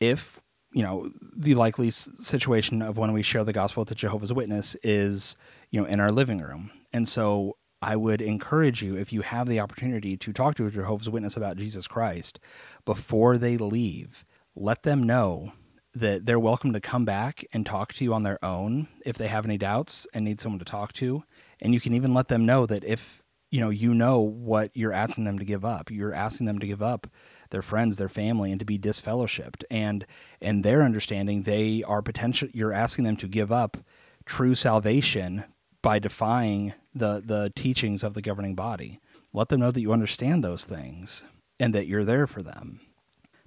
If 0.00 0.40
you 0.72 0.82
know, 0.82 1.10
the 1.34 1.54
likely 1.54 1.90
situation 1.90 2.82
of 2.82 2.98
when 2.98 3.12
we 3.12 3.22
share 3.22 3.44
the 3.44 3.52
gospel 3.52 3.80
with 3.82 3.88
the 3.88 3.94
Jehovah's 3.94 4.32
Witness 4.32 4.76
is, 4.82 5.36
you 5.70 5.80
know, 5.80 5.86
in 5.86 6.00
our 6.00 6.12
living 6.12 6.38
room. 6.38 6.70
And 6.92 7.08
so 7.08 7.56
I 7.80 7.96
would 7.96 8.20
encourage 8.20 8.82
you, 8.82 8.96
if 8.96 9.12
you 9.12 9.22
have 9.22 9.48
the 9.48 9.60
opportunity 9.60 10.16
to 10.16 10.32
talk 10.32 10.56
to 10.56 10.66
a 10.66 10.70
Jehovah's 10.70 11.08
Witness 11.08 11.36
about 11.36 11.56
Jesus 11.56 11.86
Christ 11.86 12.38
before 12.84 13.38
they 13.38 13.56
leave, 13.56 14.24
let 14.54 14.82
them 14.82 15.04
know 15.04 15.52
that 15.94 16.26
they're 16.26 16.38
welcome 16.38 16.72
to 16.72 16.80
come 16.80 17.04
back 17.04 17.44
and 17.52 17.64
talk 17.64 17.92
to 17.94 18.04
you 18.04 18.12
on 18.12 18.22
their 18.22 18.38
own 18.44 18.88
if 19.06 19.16
they 19.16 19.28
have 19.28 19.46
any 19.46 19.56
doubts 19.56 20.06
and 20.12 20.24
need 20.24 20.40
someone 20.40 20.58
to 20.58 20.64
talk 20.64 20.92
to. 20.94 21.24
And 21.60 21.72
you 21.72 21.80
can 21.80 21.94
even 21.94 22.12
let 22.12 22.28
them 22.28 22.44
know 22.44 22.66
that 22.66 22.84
if, 22.84 23.22
you 23.50 23.60
know, 23.60 23.70
you 23.70 23.94
know 23.94 24.20
what 24.20 24.70
you're 24.74 24.92
asking 24.92 25.24
them 25.24 25.38
to 25.38 25.44
give 25.44 25.64
up, 25.64 25.90
you're 25.90 26.14
asking 26.14 26.46
them 26.46 26.58
to 26.58 26.66
give 26.66 26.82
up 26.82 27.06
their 27.50 27.62
friends, 27.62 27.96
their 27.96 28.08
family, 28.08 28.50
and 28.50 28.60
to 28.60 28.66
be 28.66 28.78
disfellowshipped. 28.78 29.64
And 29.70 30.06
in 30.40 30.62
their 30.62 30.82
understanding, 30.82 31.42
they 31.42 31.82
are 31.86 32.02
potential. 32.02 32.48
You're 32.52 32.72
asking 32.72 33.04
them 33.04 33.16
to 33.16 33.28
give 33.28 33.50
up 33.52 33.76
true 34.24 34.54
salvation 34.54 35.44
by 35.82 35.98
defying 35.98 36.74
the 36.94 37.22
the 37.24 37.52
teachings 37.54 38.02
of 38.02 38.14
the 38.14 38.22
governing 38.22 38.54
body. 38.54 39.00
Let 39.32 39.48
them 39.48 39.60
know 39.60 39.70
that 39.70 39.80
you 39.80 39.92
understand 39.92 40.42
those 40.42 40.64
things 40.64 41.24
and 41.60 41.74
that 41.74 41.86
you're 41.86 42.04
there 42.04 42.26
for 42.26 42.42
them. 42.42 42.80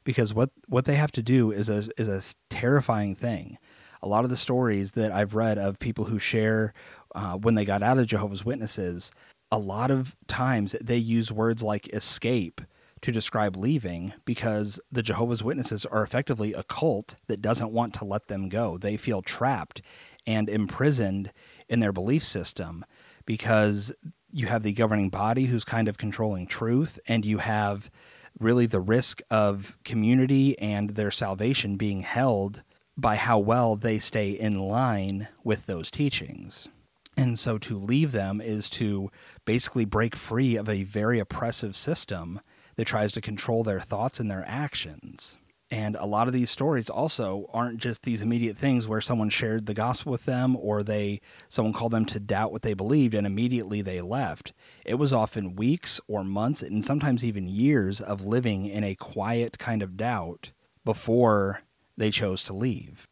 Because 0.03 0.33
what 0.33 0.49
what 0.67 0.85
they 0.85 0.95
have 0.95 1.11
to 1.13 1.21
do 1.21 1.51
is 1.51 1.69
a 1.69 1.89
is 1.97 2.09
a 2.09 2.35
terrifying 2.49 3.15
thing. 3.15 3.57
A 4.01 4.07
lot 4.07 4.23
of 4.23 4.31
the 4.31 4.37
stories 4.37 4.93
that 4.93 5.11
I've 5.11 5.35
read 5.35 5.59
of 5.59 5.77
people 5.77 6.05
who 6.05 6.17
share 6.17 6.73
uh, 7.13 7.37
when 7.37 7.53
they 7.53 7.65
got 7.65 7.83
out 7.83 7.99
of 7.99 8.07
Jehovah's 8.07 8.43
Witnesses, 8.43 9.11
a 9.51 9.59
lot 9.59 9.91
of 9.91 10.15
times 10.27 10.75
they 10.81 10.97
use 10.97 11.31
words 11.31 11.61
like 11.61 11.93
escape 11.93 12.61
to 13.01 13.11
describe 13.11 13.57
leaving 13.57 14.13
because 14.25 14.79
the 14.91 15.03
Jehovah's 15.03 15.43
Witnesses 15.43 15.85
are 15.85 16.03
effectively 16.03 16.53
a 16.53 16.63
cult 16.63 17.15
that 17.27 17.41
doesn't 17.41 17.71
want 17.71 17.93
to 17.95 18.05
let 18.05 18.27
them 18.27 18.49
go. 18.49 18.77
They 18.77 18.97
feel 18.97 19.21
trapped 19.21 19.81
and 20.27 20.47
imprisoned 20.47 21.31
in 21.67 21.79
their 21.79 21.93
belief 21.93 22.23
system 22.23 22.85
because 23.25 23.93
you 24.31 24.47
have 24.47 24.63
the 24.63 24.73
governing 24.73 25.09
body 25.09 25.45
who's 25.45 25.63
kind 25.63 25.87
of 25.87 25.97
controlling 25.97 26.47
truth, 26.47 26.99
and 27.07 27.25
you 27.25 27.39
have 27.39 27.91
really 28.39 28.65
the 28.65 28.79
risk 28.79 29.21
of 29.29 29.77
community 29.83 30.57
and 30.59 30.91
their 30.91 31.11
salvation 31.11 31.75
being 31.75 32.01
held 32.01 32.63
by 32.95 33.15
how 33.15 33.39
well 33.39 33.75
they 33.75 33.99
stay 33.99 34.31
in 34.31 34.59
line 34.59 35.27
with 35.43 35.65
those 35.65 35.91
teachings. 35.91 36.69
And 37.17 37.37
so 37.37 37.57
to 37.59 37.77
leave 37.77 38.13
them 38.13 38.39
is 38.39 38.69
to 38.71 39.11
basically 39.45 39.85
break 39.85 40.15
free 40.15 40.55
of 40.55 40.69
a 40.69 40.83
very 40.83 41.19
oppressive 41.19 41.75
system 41.75 42.39
that 42.75 42.85
tries 42.85 43.11
to 43.13 43.21
control 43.21 43.63
their 43.63 43.79
thoughts 43.79 44.19
and 44.19 44.29
their 44.29 44.43
actions. 44.47 45.37
And 45.71 45.95
a 45.95 46.05
lot 46.05 46.27
of 46.27 46.33
these 46.33 46.51
stories 46.51 46.89
also 46.89 47.49
aren't 47.53 47.79
just 47.79 48.03
these 48.03 48.21
immediate 48.21 48.57
things 48.57 48.89
where 48.89 48.99
someone 48.99 49.29
shared 49.29 49.65
the 49.65 49.73
gospel 49.73 50.11
with 50.11 50.25
them 50.25 50.57
or 50.57 50.83
they 50.83 51.21
someone 51.47 51.73
called 51.73 51.93
them 51.93 52.03
to 52.07 52.19
doubt 52.19 52.51
what 52.51 52.61
they 52.61 52.73
believed 52.73 53.13
and 53.13 53.25
immediately 53.25 53.81
they 53.81 54.01
left. 54.01 54.51
It 54.85 54.95
was 54.95 55.13
often 55.13 55.55
weeks 55.55 56.01
or 56.09 56.25
months 56.25 56.61
and 56.61 56.83
sometimes 56.83 57.23
even 57.23 57.47
years 57.47 58.01
of 58.01 58.25
living 58.25 58.65
in 58.65 58.83
a 58.83 58.95
quiet 58.95 59.57
kind 59.59 59.81
of 59.81 59.95
doubt 59.95 60.51
before 60.83 61.61
they 61.95 62.11
chose 62.11 62.43
to 62.43 62.53
leave. 62.53 63.07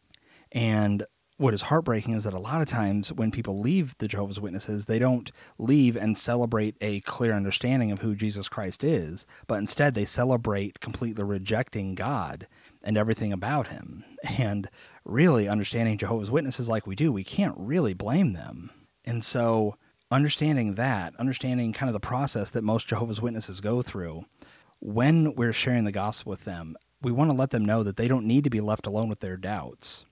And 0.52 1.04
what 1.40 1.54
is 1.54 1.62
heartbreaking 1.62 2.12
is 2.12 2.24
that 2.24 2.34
a 2.34 2.38
lot 2.38 2.60
of 2.60 2.68
times 2.68 3.10
when 3.10 3.30
people 3.30 3.58
leave 3.58 3.96
the 3.96 4.06
Jehovah's 4.06 4.38
Witnesses, 4.38 4.84
they 4.84 4.98
don't 4.98 5.32
leave 5.58 5.96
and 5.96 6.18
celebrate 6.18 6.76
a 6.82 7.00
clear 7.00 7.32
understanding 7.32 7.90
of 7.90 8.02
who 8.02 8.14
Jesus 8.14 8.46
Christ 8.46 8.84
is, 8.84 9.26
but 9.46 9.54
instead 9.54 9.94
they 9.94 10.04
celebrate 10.04 10.80
completely 10.80 11.24
rejecting 11.24 11.94
God 11.94 12.46
and 12.82 12.98
everything 12.98 13.32
about 13.32 13.68
him. 13.68 14.04
And 14.38 14.68
really 15.06 15.48
understanding 15.48 15.96
Jehovah's 15.96 16.30
Witnesses 16.30 16.68
like 16.68 16.86
we 16.86 16.94
do, 16.94 17.10
we 17.10 17.24
can't 17.24 17.54
really 17.56 17.94
blame 17.94 18.34
them. 18.34 18.68
And 19.06 19.24
so 19.24 19.76
understanding 20.10 20.74
that, 20.74 21.16
understanding 21.16 21.72
kind 21.72 21.88
of 21.88 21.94
the 21.94 22.00
process 22.00 22.50
that 22.50 22.62
most 22.62 22.86
Jehovah's 22.86 23.22
Witnesses 23.22 23.62
go 23.62 23.80
through, 23.80 24.26
when 24.78 25.34
we're 25.36 25.54
sharing 25.54 25.84
the 25.84 25.90
gospel 25.90 26.28
with 26.28 26.44
them, 26.44 26.76
we 27.00 27.12
want 27.12 27.30
to 27.30 27.36
let 27.36 27.48
them 27.48 27.64
know 27.64 27.82
that 27.82 27.96
they 27.96 28.08
don't 28.08 28.26
need 28.26 28.44
to 28.44 28.50
be 28.50 28.60
left 28.60 28.86
alone 28.86 29.08
with 29.08 29.20
their 29.20 29.38
doubts 29.38 30.04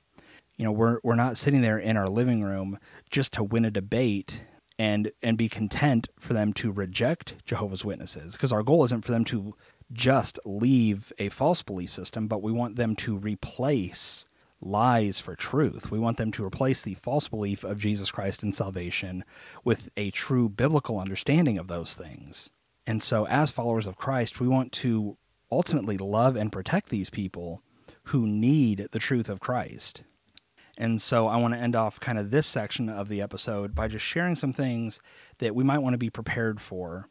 you 0.58 0.64
know 0.64 0.72
we're 0.72 0.98
we're 1.02 1.14
not 1.14 1.38
sitting 1.38 1.62
there 1.62 1.78
in 1.78 1.96
our 1.96 2.08
living 2.08 2.42
room 2.42 2.78
just 3.10 3.32
to 3.34 3.44
win 3.44 3.64
a 3.64 3.70
debate 3.70 4.44
and 4.78 5.10
and 5.22 5.38
be 5.38 5.48
content 5.48 6.08
for 6.18 6.34
them 6.34 6.52
to 6.52 6.70
reject 6.70 7.44
Jehovah's 7.46 7.84
Witnesses 7.84 8.32
because 8.32 8.52
our 8.52 8.62
goal 8.62 8.84
isn't 8.84 9.04
for 9.04 9.12
them 9.12 9.24
to 9.26 9.54
just 9.92 10.38
leave 10.44 11.12
a 11.18 11.30
false 11.30 11.62
belief 11.62 11.90
system 11.90 12.28
but 12.28 12.42
we 12.42 12.52
want 12.52 12.76
them 12.76 12.94
to 12.96 13.16
replace 13.16 14.26
lies 14.60 15.20
for 15.20 15.36
truth. 15.36 15.90
We 15.90 15.98
want 15.98 16.16
them 16.16 16.32
to 16.32 16.44
replace 16.44 16.82
the 16.82 16.94
false 16.94 17.28
belief 17.28 17.64
of 17.64 17.78
Jesus 17.78 18.10
Christ 18.10 18.42
and 18.42 18.54
salvation 18.54 19.24
with 19.64 19.88
a 19.96 20.10
true 20.10 20.48
biblical 20.48 20.98
understanding 20.98 21.58
of 21.58 21.68
those 21.68 21.94
things. 21.94 22.50
And 22.86 23.02
so 23.02 23.26
as 23.26 23.50
followers 23.50 23.86
of 23.86 23.96
Christ, 23.96 24.40
we 24.40 24.48
want 24.48 24.72
to 24.72 25.16
ultimately 25.50 25.96
love 25.96 26.36
and 26.36 26.52
protect 26.52 26.88
these 26.88 27.10
people 27.10 27.62
who 28.04 28.26
need 28.26 28.88
the 28.90 28.98
truth 28.98 29.28
of 29.28 29.40
Christ. 29.40 30.02
And 30.78 31.00
so 31.00 31.26
I 31.26 31.36
want 31.36 31.54
to 31.54 31.60
end 31.60 31.74
off 31.74 31.98
kind 31.98 32.18
of 32.18 32.30
this 32.30 32.46
section 32.46 32.88
of 32.88 33.08
the 33.08 33.20
episode 33.20 33.74
by 33.74 33.88
just 33.88 34.04
sharing 34.04 34.36
some 34.36 34.52
things 34.52 35.00
that 35.38 35.54
we 35.54 35.64
might 35.64 35.80
want 35.80 35.94
to 35.94 35.98
be 35.98 36.08
prepared 36.08 36.60
for 36.60 37.08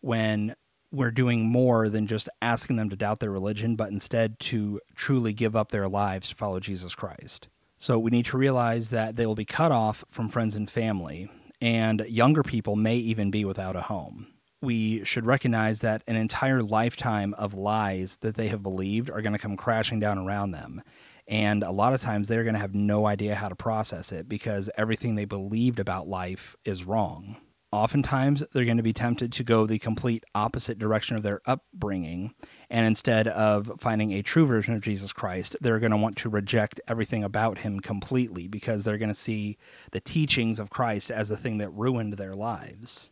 when 0.00 0.54
we're 0.92 1.10
doing 1.10 1.46
more 1.46 1.88
than 1.88 2.06
just 2.06 2.28
asking 2.42 2.76
them 2.76 2.90
to 2.90 2.96
doubt 2.96 3.20
their 3.20 3.30
religion, 3.30 3.74
but 3.74 3.88
instead 3.88 4.38
to 4.38 4.80
truly 4.94 5.32
give 5.32 5.56
up 5.56 5.70
their 5.70 5.88
lives 5.88 6.28
to 6.28 6.34
follow 6.34 6.60
Jesus 6.60 6.94
Christ. 6.94 7.48
So 7.78 7.98
we 7.98 8.10
need 8.10 8.26
to 8.26 8.38
realize 8.38 8.90
that 8.90 9.16
they 9.16 9.26
will 9.26 9.34
be 9.34 9.44
cut 9.44 9.72
off 9.72 10.04
from 10.08 10.28
friends 10.28 10.54
and 10.54 10.70
family, 10.70 11.30
and 11.60 12.00
younger 12.08 12.42
people 12.42 12.76
may 12.76 12.96
even 12.96 13.30
be 13.30 13.44
without 13.44 13.76
a 13.76 13.82
home. 13.82 14.26
We 14.62 15.04
should 15.04 15.26
recognize 15.26 15.80
that 15.80 16.02
an 16.06 16.16
entire 16.16 16.62
lifetime 16.62 17.34
of 17.34 17.54
lies 17.54 18.18
that 18.18 18.34
they 18.34 18.48
have 18.48 18.62
believed 18.62 19.10
are 19.10 19.22
going 19.22 19.34
to 19.34 19.38
come 19.38 19.56
crashing 19.56 20.00
down 20.00 20.18
around 20.18 20.52
them. 20.52 20.82
And 21.28 21.62
a 21.62 21.72
lot 21.72 21.92
of 21.92 22.00
times 22.00 22.28
they're 22.28 22.44
going 22.44 22.54
to 22.54 22.60
have 22.60 22.74
no 22.74 23.06
idea 23.06 23.34
how 23.34 23.48
to 23.48 23.56
process 23.56 24.12
it 24.12 24.28
because 24.28 24.70
everything 24.76 25.14
they 25.14 25.24
believed 25.24 25.80
about 25.80 26.08
life 26.08 26.56
is 26.64 26.84
wrong. 26.84 27.36
Oftentimes, 27.72 28.44
they're 28.52 28.64
going 28.64 28.76
to 28.76 28.82
be 28.82 28.92
tempted 28.92 29.32
to 29.32 29.44
go 29.44 29.66
the 29.66 29.80
complete 29.80 30.22
opposite 30.36 30.78
direction 30.78 31.16
of 31.16 31.24
their 31.24 31.40
upbringing. 31.46 32.32
And 32.70 32.86
instead 32.86 33.26
of 33.26 33.72
finding 33.78 34.12
a 34.12 34.22
true 34.22 34.46
version 34.46 34.74
of 34.74 34.82
Jesus 34.82 35.12
Christ, 35.12 35.56
they're 35.60 35.80
going 35.80 35.90
to 35.90 35.96
want 35.96 36.16
to 36.18 36.30
reject 36.30 36.80
everything 36.86 37.24
about 37.24 37.58
him 37.58 37.80
completely 37.80 38.46
because 38.46 38.84
they're 38.84 38.98
going 38.98 39.08
to 39.08 39.14
see 39.14 39.58
the 39.90 40.00
teachings 40.00 40.60
of 40.60 40.70
Christ 40.70 41.10
as 41.10 41.28
the 41.28 41.36
thing 41.36 41.58
that 41.58 41.70
ruined 41.70 42.14
their 42.14 42.36
lives. 42.36 43.10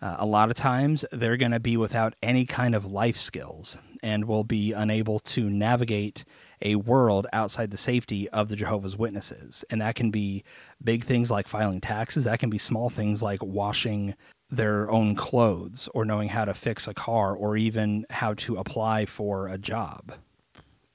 Uh, 0.00 0.16
a 0.18 0.26
lot 0.26 0.50
of 0.50 0.56
times, 0.56 1.04
they're 1.10 1.36
going 1.36 1.52
to 1.52 1.60
be 1.60 1.76
without 1.76 2.14
any 2.22 2.46
kind 2.46 2.74
of 2.74 2.84
life 2.86 3.16
skills 3.16 3.78
and 4.02 4.26
will 4.26 4.44
be 4.44 4.72
unable 4.72 5.18
to 5.18 5.50
navigate 5.50 6.24
a 6.64 6.76
world 6.76 7.26
outside 7.32 7.70
the 7.70 7.76
safety 7.76 8.28
of 8.30 8.48
the 8.48 8.56
Jehovah's 8.56 8.96
Witnesses. 8.98 9.64
And 9.70 9.80
that 9.80 9.94
can 9.94 10.10
be 10.10 10.42
big 10.82 11.04
things 11.04 11.30
like 11.30 11.46
filing 11.46 11.80
taxes, 11.80 12.24
that 12.24 12.38
can 12.38 12.50
be 12.50 12.58
small 12.58 12.90
things 12.90 13.22
like 13.22 13.42
washing 13.42 14.14
their 14.50 14.90
own 14.90 15.14
clothes 15.14 15.88
or 15.94 16.04
knowing 16.04 16.28
how 16.28 16.44
to 16.44 16.54
fix 16.54 16.88
a 16.88 16.94
car 16.94 17.34
or 17.34 17.56
even 17.56 18.06
how 18.10 18.34
to 18.34 18.56
apply 18.56 19.06
for 19.06 19.48
a 19.48 19.58
job. 19.58 20.14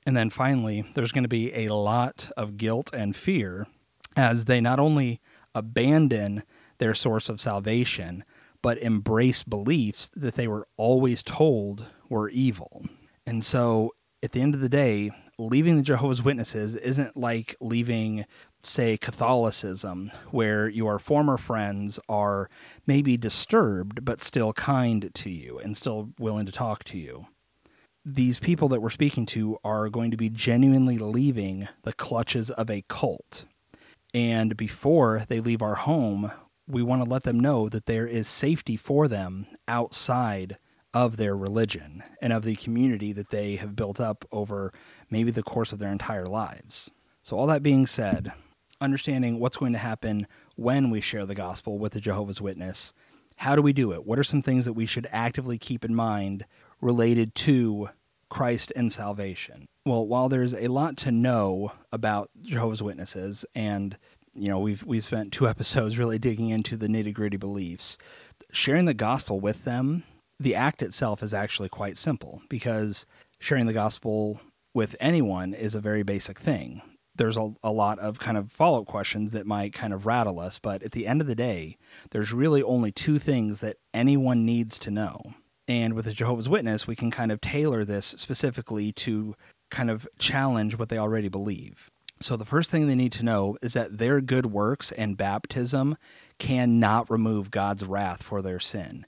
And 0.06 0.16
then 0.16 0.30
finally, 0.30 0.86
there's 0.96 1.12
going 1.12 1.24
to 1.24 1.30
be 1.30 1.54
a 1.54 1.74
lot 1.74 2.32
of 2.36 2.58
guilt 2.58 2.90
and 2.94 3.16
fear 3.16 3.68
as 4.16 4.46
they 4.46 4.62
not 4.62 4.80
only 4.80 5.20
abandon 5.54 6.44
their 6.78 6.94
source 6.94 7.30
of 7.30 7.42
salvation, 7.42 8.24
but 8.62 8.78
embrace 8.80 9.44
beliefs 9.44 10.10
that 10.16 10.36
they 10.36 10.48
were 10.48 10.68
always 10.78 11.24
told 11.24 11.86
were 12.10 12.30
evil. 12.30 12.86
And 13.26 13.44
so 13.44 13.94
at 14.24 14.32
the 14.32 14.42
end 14.42 14.56
of 14.56 14.62
the 14.62 14.70
day, 14.70 15.12
leaving 15.40 15.78
the 15.78 15.82
Jehovah's 15.82 16.22
Witnesses 16.22 16.76
isn't 16.76 17.16
like 17.16 17.56
leaving, 17.62 18.26
say, 18.62 18.98
Catholicism, 18.98 20.12
where 20.32 20.68
your 20.68 21.00
former 21.00 21.38
friends 21.38 22.00
are 22.10 22.50
maybe 22.86 23.16
disturbed 23.18 24.04
but 24.04 24.22
still 24.22 24.54
kind 24.54 25.10
to 25.14 25.30
you 25.30 25.58
and 25.60 25.78
still 25.78 26.10
willing 26.20 26.46
to 26.46 26.52
talk 26.52 26.84
to 26.86 26.98
you. 26.98 27.28
These 28.06 28.40
people 28.40 28.68
that 28.70 28.82
we're 28.82 28.90
speaking 28.90 29.26
to 29.28 29.58
are 29.64 29.90
going 29.90 30.12
to 30.12 30.18
be 30.18 30.30
genuinely 30.30 30.98
leaving 30.98 31.68
the 31.84 31.94
clutches 31.94 32.50
of 32.52 32.70
a 32.70 32.84
cult. 32.88 33.46
And 34.14 34.58
before 34.58 35.24
they 35.28 35.40
leave 35.40 35.62
our 35.62 35.76
home, 35.76 36.32
we 36.68 36.84
want 36.84 37.04
to 37.04 37.10
let 37.10 37.24
them 37.24 37.40
know 37.40 37.70
that 37.70 37.86
there 37.86 38.08
is 38.08 38.28
safety 38.28 38.76
for 38.76 39.08
them 39.08 39.48
outside 39.68 40.58
of 40.94 41.18
their 41.18 41.36
religion 41.36 42.04
and 42.22 42.34
of 42.34 42.44
the 42.44 42.56
community 42.56 43.14
that 43.14 43.30
they 43.30 43.56
have 43.58 43.76
built 43.76 44.00
up 44.00 44.26
over 44.32 44.74
maybe 45.10 45.32
the 45.32 45.44
course 45.44 45.72
of 45.72 45.80
their 45.80 45.92
entire 45.92 46.26
lives. 46.26 46.90
So, 47.22 47.38
all 47.38 47.48
that 47.48 47.64
being 47.64 47.86
said, 47.86 48.32
understanding 48.82 49.40
what's 49.40 49.58
going 49.58 49.74
to 49.74 49.80
happen 49.80 50.26
when 50.56 50.90
we 50.90 51.02
share 51.02 51.26
the 51.26 51.36
gospel 51.36 51.78
with 51.78 51.94
the 51.94 52.02
Jehovah's 52.02 52.42
Witness, 52.42 52.94
how 53.38 53.56
do 53.56 53.62
we 53.62 53.74
do 53.74 53.92
it? 53.94 54.06
What 54.06 54.20
are 54.20 54.24
some 54.24 54.42
things 54.42 54.66
that 54.66 54.74
we 54.74 54.86
should 54.86 55.08
actively 55.12 55.58
keep 55.58 55.86
in 55.86 55.96
mind 55.96 56.46
related 56.82 57.36
to 57.36 57.90
Christ 58.30 58.74
and 58.76 58.92
salvation? 58.92 59.68
Well, 59.86 60.06
while 60.06 60.28
there's 60.28 60.54
a 60.54 60.68
lot 60.68 60.98
to 60.98 61.12
know 61.12 61.74
about 61.92 62.30
Jehovah's 62.42 62.84
Witnesses, 62.84 63.46
and 63.54 63.98
you 64.34 64.48
know 64.48 64.60
we've 64.60 64.84
we've 64.84 65.04
spent 65.04 65.34
two 65.34 65.48
episodes 65.50 65.98
really 65.98 66.20
digging 66.20 66.50
into 66.50 66.78
the 66.78 66.88
nitty 66.88 67.14
gritty 67.14 67.38
beliefs, 67.38 67.98
sharing 68.52 68.86
the 68.86 68.94
gospel 68.94 69.40
with 69.40 69.66
them 69.66 70.04
the 70.40 70.56
act 70.56 70.82
itself 70.82 71.22
is 71.22 71.34
actually 71.34 71.70
quite 71.70 71.98
simple 71.98 72.42
because 72.50 73.06
sharing 73.40 73.66
the 73.66 73.74
gospel 73.74 74.40
with 74.74 74.96
anyone 75.00 75.54
is 75.54 75.76
a 75.76 75.82
very 75.82 76.04
basic 76.04 76.40
thing. 76.40 76.82
There's 77.16 77.38
a, 77.38 77.54
a 77.64 77.72
lot 77.72 78.00
of 78.00 78.20
kind 78.20 78.38
of 78.38 78.52
follow 78.52 78.82
up 78.82 78.88
questions 78.88 79.34
that 79.34 79.46
might 79.46 79.74
kind 79.74 79.94
of 79.94 80.06
rattle 80.06 80.40
us, 80.40 80.58
but 80.58 80.82
at 80.84 80.94
the 80.94 81.06
end 81.06 81.20
of 81.20 81.28
the 81.28 81.36
day, 81.36 81.76
there's 82.12 82.34
really 82.34 82.64
only 82.64 82.92
two 82.92 83.20
things 83.20 83.60
that 83.60 83.78
anyone 83.94 84.46
needs 84.46 84.80
to 84.80 84.92
know. 84.92 85.34
And 85.68 85.94
with 85.94 86.06
the 86.06 86.14
Jehovah's 86.14 86.48
Witness, 86.48 86.88
we 86.88 86.96
can 86.96 87.12
kind 87.12 87.32
of 87.32 87.42
tailor 87.42 87.84
this 87.84 88.06
specifically 88.06 88.92
to 88.94 89.36
kind 89.70 89.90
of 89.90 90.08
challenge 90.18 90.78
what 90.78 90.90
they 90.90 90.98
already 90.98 91.30
believe. 91.30 91.92
So, 92.22 92.36
the 92.36 92.46
first 92.46 92.70
thing 92.70 92.88
they 92.88 92.96
need 92.96 93.14
to 93.14 93.24
know 93.24 93.58
is 93.62 93.74
that 93.74 93.98
their 93.98 94.20
good 94.20 94.48
works 94.48 94.92
and 94.92 95.16
baptism 95.16 95.96
cannot 96.38 97.10
remove 97.10 97.52
God's 97.52 97.86
wrath 97.86 98.24
for 98.24 98.42
their 98.42 98.60
sin 98.60 99.06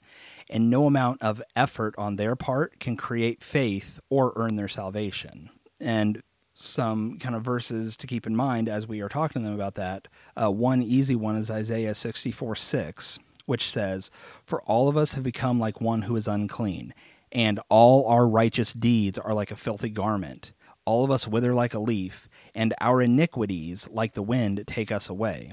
and 0.50 0.70
no 0.70 0.86
amount 0.86 1.22
of 1.22 1.42
effort 1.56 1.94
on 1.98 2.16
their 2.16 2.36
part 2.36 2.78
can 2.80 2.96
create 2.96 3.42
faith 3.42 4.00
or 4.10 4.32
earn 4.36 4.56
their 4.56 4.68
salvation. 4.68 5.50
And 5.80 6.22
some 6.54 7.18
kind 7.18 7.34
of 7.34 7.42
verses 7.42 7.96
to 7.96 8.06
keep 8.06 8.26
in 8.26 8.36
mind 8.36 8.68
as 8.68 8.86
we 8.86 9.00
are 9.00 9.08
talking 9.08 9.42
to 9.42 9.48
them 9.48 9.54
about 9.54 9.74
that. 9.74 10.08
Uh, 10.36 10.50
one 10.50 10.82
easy 10.82 11.16
one 11.16 11.36
is 11.36 11.50
Isaiah 11.50 11.94
64 11.94 12.56
6, 12.56 13.18
which 13.46 13.70
says, 13.70 14.10
For 14.44 14.60
all 14.62 14.88
of 14.88 14.96
us 14.96 15.14
have 15.14 15.24
become 15.24 15.58
like 15.58 15.80
one 15.80 16.02
who 16.02 16.16
is 16.16 16.28
unclean, 16.28 16.92
and 17.30 17.60
all 17.68 18.06
our 18.06 18.28
righteous 18.28 18.72
deeds 18.72 19.18
are 19.18 19.34
like 19.34 19.50
a 19.50 19.56
filthy 19.56 19.90
garment. 19.90 20.52
All 20.84 21.04
of 21.04 21.10
us 21.10 21.28
wither 21.28 21.54
like 21.54 21.74
a 21.74 21.78
leaf, 21.78 22.28
and 22.54 22.74
our 22.80 23.00
iniquities, 23.00 23.88
like 23.90 24.12
the 24.12 24.22
wind, 24.22 24.64
take 24.66 24.92
us 24.92 25.08
away. 25.08 25.52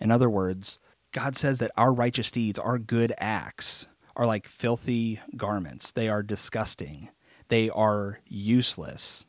In 0.00 0.10
other 0.10 0.30
words, 0.30 0.78
God 1.12 1.36
says 1.36 1.58
that 1.58 1.70
our 1.76 1.92
righteous 1.92 2.30
deeds, 2.30 2.58
our 2.58 2.78
good 2.78 3.12
acts, 3.18 3.88
are 4.18 4.26
like 4.26 4.46
filthy 4.46 5.20
garments. 5.36 5.92
They 5.92 6.08
are 6.08 6.24
disgusting. 6.24 7.08
They 7.48 7.70
are 7.70 8.20
useless. 8.26 9.24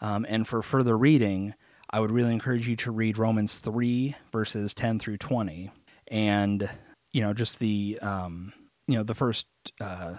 Um, 0.00 0.26
and 0.28 0.46
for 0.46 0.60
further 0.60 0.98
reading, 0.98 1.54
I 1.88 2.00
would 2.00 2.10
really 2.10 2.32
encourage 2.32 2.68
you 2.68 2.76
to 2.76 2.90
read 2.90 3.16
Romans 3.16 3.60
3, 3.60 4.14
verses 4.32 4.74
10 4.74 4.98
through 4.98 5.18
20. 5.18 5.70
And, 6.08 6.68
you 7.12 7.22
know, 7.22 7.32
just 7.32 7.60
the, 7.60 7.98
um, 8.02 8.52
you 8.86 8.96
know, 8.96 9.04
the 9.04 9.14
first 9.14 9.46
uh, 9.80 10.16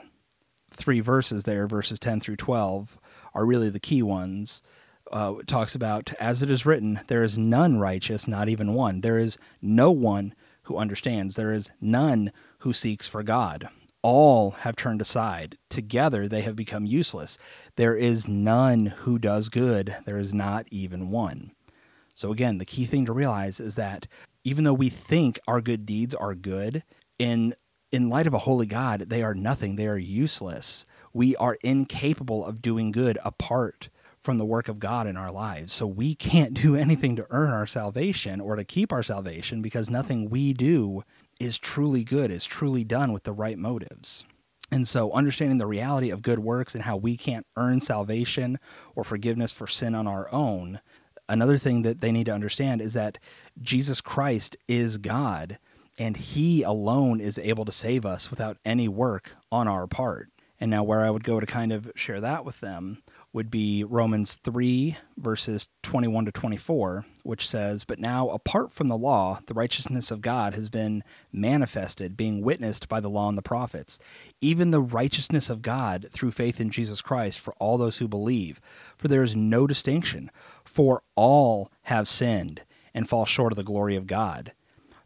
three 0.71 1.01
verses 1.01 1.43
there, 1.43 1.67
verses 1.67 1.99
10 1.99 2.21
through 2.21 2.38
12, 2.38 2.97
are 3.33 3.45
really 3.45 3.69
the 3.69 3.79
key 3.79 4.01
ones. 4.01 4.63
Uh, 5.12 5.35
talks 5.45 5.75
about, 5.75 6.13
as 6.19 6.41
it 6.41 6.49
is 6.49 6.65
written, 6.65 6.99
there 7.07 7.23
is 7.23 7.38
none 7.38 7.79
righteous, 7.79 8.27
not 8.27 8.47
even 8.47 8.73
one. 8.73 9.01
There 9.01 9.17
is 9.17 9.38
no 9.62 9.91
one 9.91 10.33
who 10.63 10.77
understands. 10.77 11.35
There 11.35 11.51
is 11.51 11.71
none 11.81 12.31
who 12.59 12.73
seeks 12.73 13.07
for 13.07 13.23
God 13.23 13.69
all 14.01 14.51
have 14.51 14.75
turned 14.75 15.01
aside. 15.01 15.57
Together 15.69 16.27
they 16.27 16.41
have 16.41 16.55
become 16.55 16.85
useless. 16.85 17.38
There 17.75 17.95
is 17.95 18.27
none 18.27 18.88
who 18.88 19.19
does 19.19 19.49
good, 19.49 19.95
there 20.05 20.17
is 20.17 20.33
not 20.33 20.67
even 20.71 21.09
one. 21.09 21.51
So, 22.15 22.31
again, 22.31 22.57
the 22.57 22.65
key 22.65 22.85
thing 22.85 23.05
to 23.05 23.13
realize 23.13 23.59
is 23.59 23.75
that 23.75 24.07
even 24.43 24.65
though 24.65 24.73
we 24.73 24.89
think 24.89 25.39
our 25.47 25.62
good 25.62 25.85
deeds 25.85 26.13
are 26.13 26.35
good, 26.35 26.83
in, 27.17 27.53
in 27.91 28.09
light 28.09 28.27
of 28.27 28.33
a 28.33 28.39
holy 28.39 28.65
God, 28.65 29.05
they 29.09 29.23
are 29.23 29.33
nothing, 29.33 29.75
they 29.75 29.88
are 29.88 29.97
useless. 29.97 30.85
We 31.13 31.35
are 31.38 31.57
incapable 31.63 32.45
of 32.45 32.62
doing 32.62 32.91
good 32.91 33.17
apart 33.23 33.89
from 34.19 34.38
the 34.38 34.45
work 34.45 34.67
of 34.67 34.79
God 34.79 35.07
in 35.07 35.15
our 35.15 35.31
lives. 35.31 35.73
So 35.73 35.88
we 35.88 36.13
can't 36.13 36.53
do 36.53 36.75
anything 36.75 37.15
to 37.15 37.27
earn 37.29 37.51
our 37.51 37.67
salvation 37.67 38.41
or 38.41 38.55
to 38.55 38.65
keep 38.65 38.91
our 38.91 39.03
salvation 39.03 39.62
because 39.62 39.89
nothing 39.89 40.29
we 40.29 40.53
do 40.53 41.03
is 41.39 41.58
truly 41.58 42.04
good, 42.04 42.32
is 42.32 42.45
truly 42.45 42.84
done 42.84 43.13
with 43.13 43.23
the 43.23 43.34
right 43.34 43.58
motives. 43.58 44.25
And 44.71 44.88
so, 44.88 45.12
understanding 45.13 45.58
the 45.58 45.65
reality 45.65 46.12
of 46.12 46.21
good 46.21 46.39
works 46.39 46.75
and 46.75 46.84
how 46.84 46.95
we 46.95 47.17
can't 47.17 47.47
earn 47.58 47.80
salvation 47.80 48.60
or 48.95 49.04
forgiveness 49.04 49.52
for 49.52 49.65
sin 49.65 49.95
on 49.95 50.06
our 50.06 50.32
own, 50.32 50.80
another 51.28 51.58
thing 51.58 51.82
that 51.82 52.02
they 52.02 52.12
need 52.12 52.25
to 52.25 52.34
understand 52.34 52.82
is 52.82 52.93
that 52.93 53.17
Jesus 53.62 53.99
Christ 53.99 54.58
is 54.67 54.97
God 54.97 55.58
and 55.97 56.17
He 56.17 56.62
alone 56.62 57.19
is 57.19 57.39
able 57.39 57.65
to 57.65 57.71
save 57.71 58.06
us 58.06 58.30
without 58.30 58.58
any 58.63 58.88
work 58.88 59.34
on 59.52 59.67
our 59.67 59.88
part. 59.88 60.30
And 60.60 60.69
now, 60.69 60.84
where 60.84 61.04
I 61.04 61.10
would 61.10 61.23
go 61.23 61.39
to 61.39 61.45
kind 61.45 61.71
of 61.71 61.91
share 61.95 62.21
that 62.21 62.45
with 62.45 62.60
them 62.60 63.02
would 63.34 63.49
be 63.49 63.84
Romans 63.84 64.36
3, 64.36 64.97
verses 65.17 65.67
21 65.84 66.25
to 66.25 66.32
24, 66.32 67.06
which 67.30 67.48
says, 67.48 67.84
But 67.84 68.00
now, 68.00 68.28
apart 68.30 68.72
from 68.72 68.88
the 68.88 68.98
law, 68.98 69.39
the 69.46 69.54
righteousness 69.54 70.12
of 70.12 70.20
God 70.20 70.56
has 70.56 70.68
been 70.68 71.04
manifested, 71.32 72.18
being 72.18 72.42
witnessed 72.42 72.89
by 72.89 73.00
the 73.00 73.10
law 73.10 73.30
and 73.30 73.38
the 73.38 73.44
prophets, 73.44 74.00
even 74.42 74.72
the 74.72 74.82
righteousness 74.82 75.50
of 75.50 75.62
God 75.62 76.08
through 76.12 76.32
faith 76.32 76.60
in 76.60 76.72
Jesus 76.72 77.02
Christ 77.02 77.39
for 77.39 77.54
all 77.60 77.78
those 77.78 78.00
who 78.00 78.08
believe. 78.08 78.60
For 78.98 79.08
there 79.08 79.24
is 79.24 79.36
no 79.36 79.68
distinction, 79.68 80.32
for 80.65 81.04
all 81.15 81.72
have 81.84 82.08
sinned 82.08 82.63
and 82.94 83.08
fall 83.08 83.26
short 83.26 83.54
of 83.54 83.58
the 83.58 83.63
glory 83.63 83.96
of 83.96 84.08
God, 84.08 84.54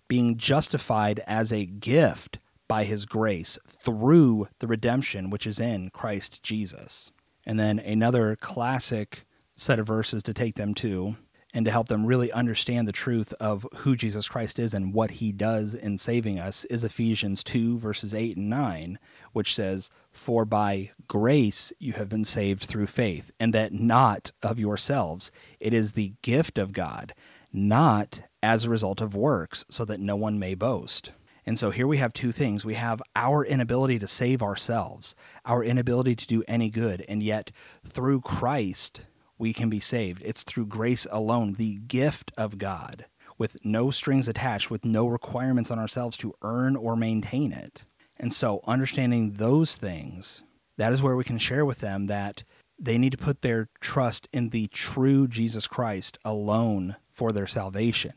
being 0.08 0.38
justified 0.38 1.20
as 1.28 1.52
a 1.52 1.66
gift 1.66 2.40
by 2.68 2.86
his 2.86 3.06
grace 3.06 3.60
through 3.68 4.48
the 4.60 4.68
redemption 4.68 5.30
which 5.30 5.46
is 5.46 5.60
in 5.60 5.90
Christ 5.90 6.42
Jesus. 6.42 7.12
And 7.46 7.60
then 7.60 7.80
another 7.80 8.38
classic 8.38 9.26
set 9.56 9.80
of 9.80 9.88
verses 9.88 10.24
to 10.24 10.34
take 10.34 10.56
them 10.56 10.74
to 10.76 11.18
and 11.54 11.66
to 11.66 11.72
help 11.72 11.88
them 11.88 12.06
really 12.06 12.32
understand 12.32 12.88
the 12.88 12.92
truth 12.92 13.34
of 13.40 13.68
who 13.78 13.96
Jesus 13.96 14.28
Christ 14.28 14.58
is 14.58 14.74
and 14.74 14.94
what 14.94 15.12
he 15.12 15.32
does 15.32 15.76
in 15.76 15.98
saving 15.98 16.40
us 16.40 16.66
is 16.66 16.84
Ephesians 16.84 17.44
2, 17.44 17.78
verses 17.78 18.14
8 18.14 18.38
and 18.38 18.50
9, 18.50 18.98
which 19.34 19.54
says, 19.54 19.92
For 20.12 20.46
by 20.46 20.92
grace 21.08 21.72
you 21.80 21.94
have 21.94 22.10
been 22.10 22.26
saved 22.26 22.64
through 22.64 22.88
faith, 22.88 23.30
and 23.40 23.54
that 23.54 23.74
not 23.74 24.32
of 24.42 24.60
yourselves. 24.60 25.32
It 25.60 25.74
is 25.74 25.94
the 25.94 26.14
gift 26.24 26.58
of 26.58 26.74
God, 26.74 27.14
not 27.52 28.24
as 28.42 28.66
a 28.66 28.70
result 28.70 29.00
of 29.00 29.16
works, 29.16 29.66
so 29.70 29.86
that 29.86 30.00
no 30.00 30.16
one 30.16 30.40
may 30.40 30.56
boast. 30.56 31.12
And 31.46 31.60
so 31.60 31.72
here 31.72 31.88
we 31.88 31.98
have 31.98 32.14
two 32.14 32.32
things. 32.32 32.66
We 32.66 32.76
have 32.76 33.02
our 33.16 33.46
inability 33.46 34.00
to 34.00 34.08
save 34.08 34.42
ourselves, 34.42 35.14
our 35.46 35.64
inability 35.64 36.16
to 36.16 36.28
do 36.28 36.44
any 36.48 36.70
good, 36.70 37.04
and 37.08 37.22
yet 37.22 37.52
through 37.86 38.22
Christ, 38.22 39.06
we 39.38 39.54
can 39.54 39.70
be 39.70 39.80
saved. 39.80 40.22
It's 40.26 40.44
through 40.44 40.68
grace 40.68 41.08
alone, 41.12 41.54
the 41.54 41.78
gift 41.88 42.32
of 42.38 42.58
God, 42.58 43.06
with 43.38 43.58
no 43.64 43.92
strings 43.92 44.28
attached, 44.28 44.70
with 44.70 44.86
no 44.86 45.08
requirements 45.08 45.72
on 45.72 45.80
ourselves 45.80 46.18
to 46.18 46.34
earn 46.42 46.76
or 46.76 46.96
maintain 46.96 47.52
it. 47.52 47.86
And 48.18 48.34
so, 48.34 48.62
understanding 48.66 49.34
those 49.34 49.76
things, 49.76 50.44
that 50.78 50.94
is 50.94 51.02
where 51.02 51.16
we 51.16 51.24
can 51.24 51.38
share 51.38 51.66
with 51.66 51.80
them 51.80 52.06
that 52.08 52.44
they 52.80 52.98
need 52.98 53.12
to 53.12 53.18
put 53.18 53.42
their 53.42 53.70
trust 53.80 54.28
in 54.34 54.50
the 54.50 54.68
true 54.68 55.28
Jesus 55.28 55.68
Christ 55.68 56.18
alone 56.26 56.96
for 57.10 57.32
their 57.32 57.48
salvation. 57.48 58.14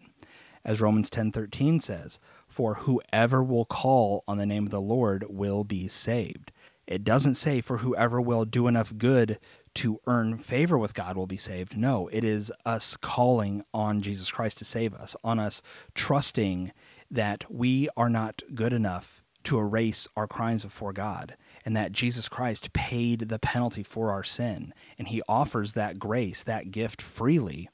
As 0.65 0.81
Romans 0.81 1.11
10:13 1.11 1.79
says, 1.81 2.19
"For 2.49 2.75
whoever 2.75 3.43
will 3.43 3.65
call 3.65 4.25
on 4.27 4.39
the 4.39 4.47
name 4.47 4.65
of 4.65 4.71
the 4.71 4.81
Lord 4.81 5.25
will 5.29 5.63
be 5.63 5.87
saved." 5.87 6.51
It 6.87 7.05
doesn't 7.05 7.35
say 7.35 7.61
for 7.61 7.79
whoever 7.79 8.21
will 8.21 8.45
do 8.45 8.69
enough 8.69 8.97
good 8.97 9.39
to 9.75 10.01
earn 10.07 10.39
favor 10.39 10.79
with 10.79 10.95
God 10.95 11.17
will 11.17 11.27
be 11.27 11.37
saved. 11.37 11.77
No, 11.77 12.09
it 12.13 12.25
is 12.25 12.53
us 12.65 12.97
calling 12.97 13.63
on 13.75 14.01
Jesus 14.03 14.31
Christ 14.31 14.59
to 14.59 14.65
save 14.65 14.95
us, 14.95 15.17
on 15.25 15.39
us 15.39 15.63
trusting 15.95 16.73
that 17.11 17.45
we 17.51 17.89
are 17.97 18.09
not 18.09 18.43
good 18.55 18.73
enough 18.73 19.23
to 19.45 19.59
erase 19.59 20.09
our 20.17 20.27
crimes 20.27 20.65
before 20.65 20.93
God, 20.93 21.37
and 21.65 21.77
that 21.77 21.93
Jesus 21.93 22.29
Christ 22.29 22.73
paid 22.73 23.29
the 23.29 23.39
penalty 23.39 23.85
for 23.85 24.11
our 24.11 24.25
sin, 24.25 24.75
and 24.99 25.09
He 25.09 25.23
offers 25.29 25.75
that 25.75 25.99
grace, 25.99 26.43
that 26.43 26.71
gift 26.73 27.01
freely 27.01 27.69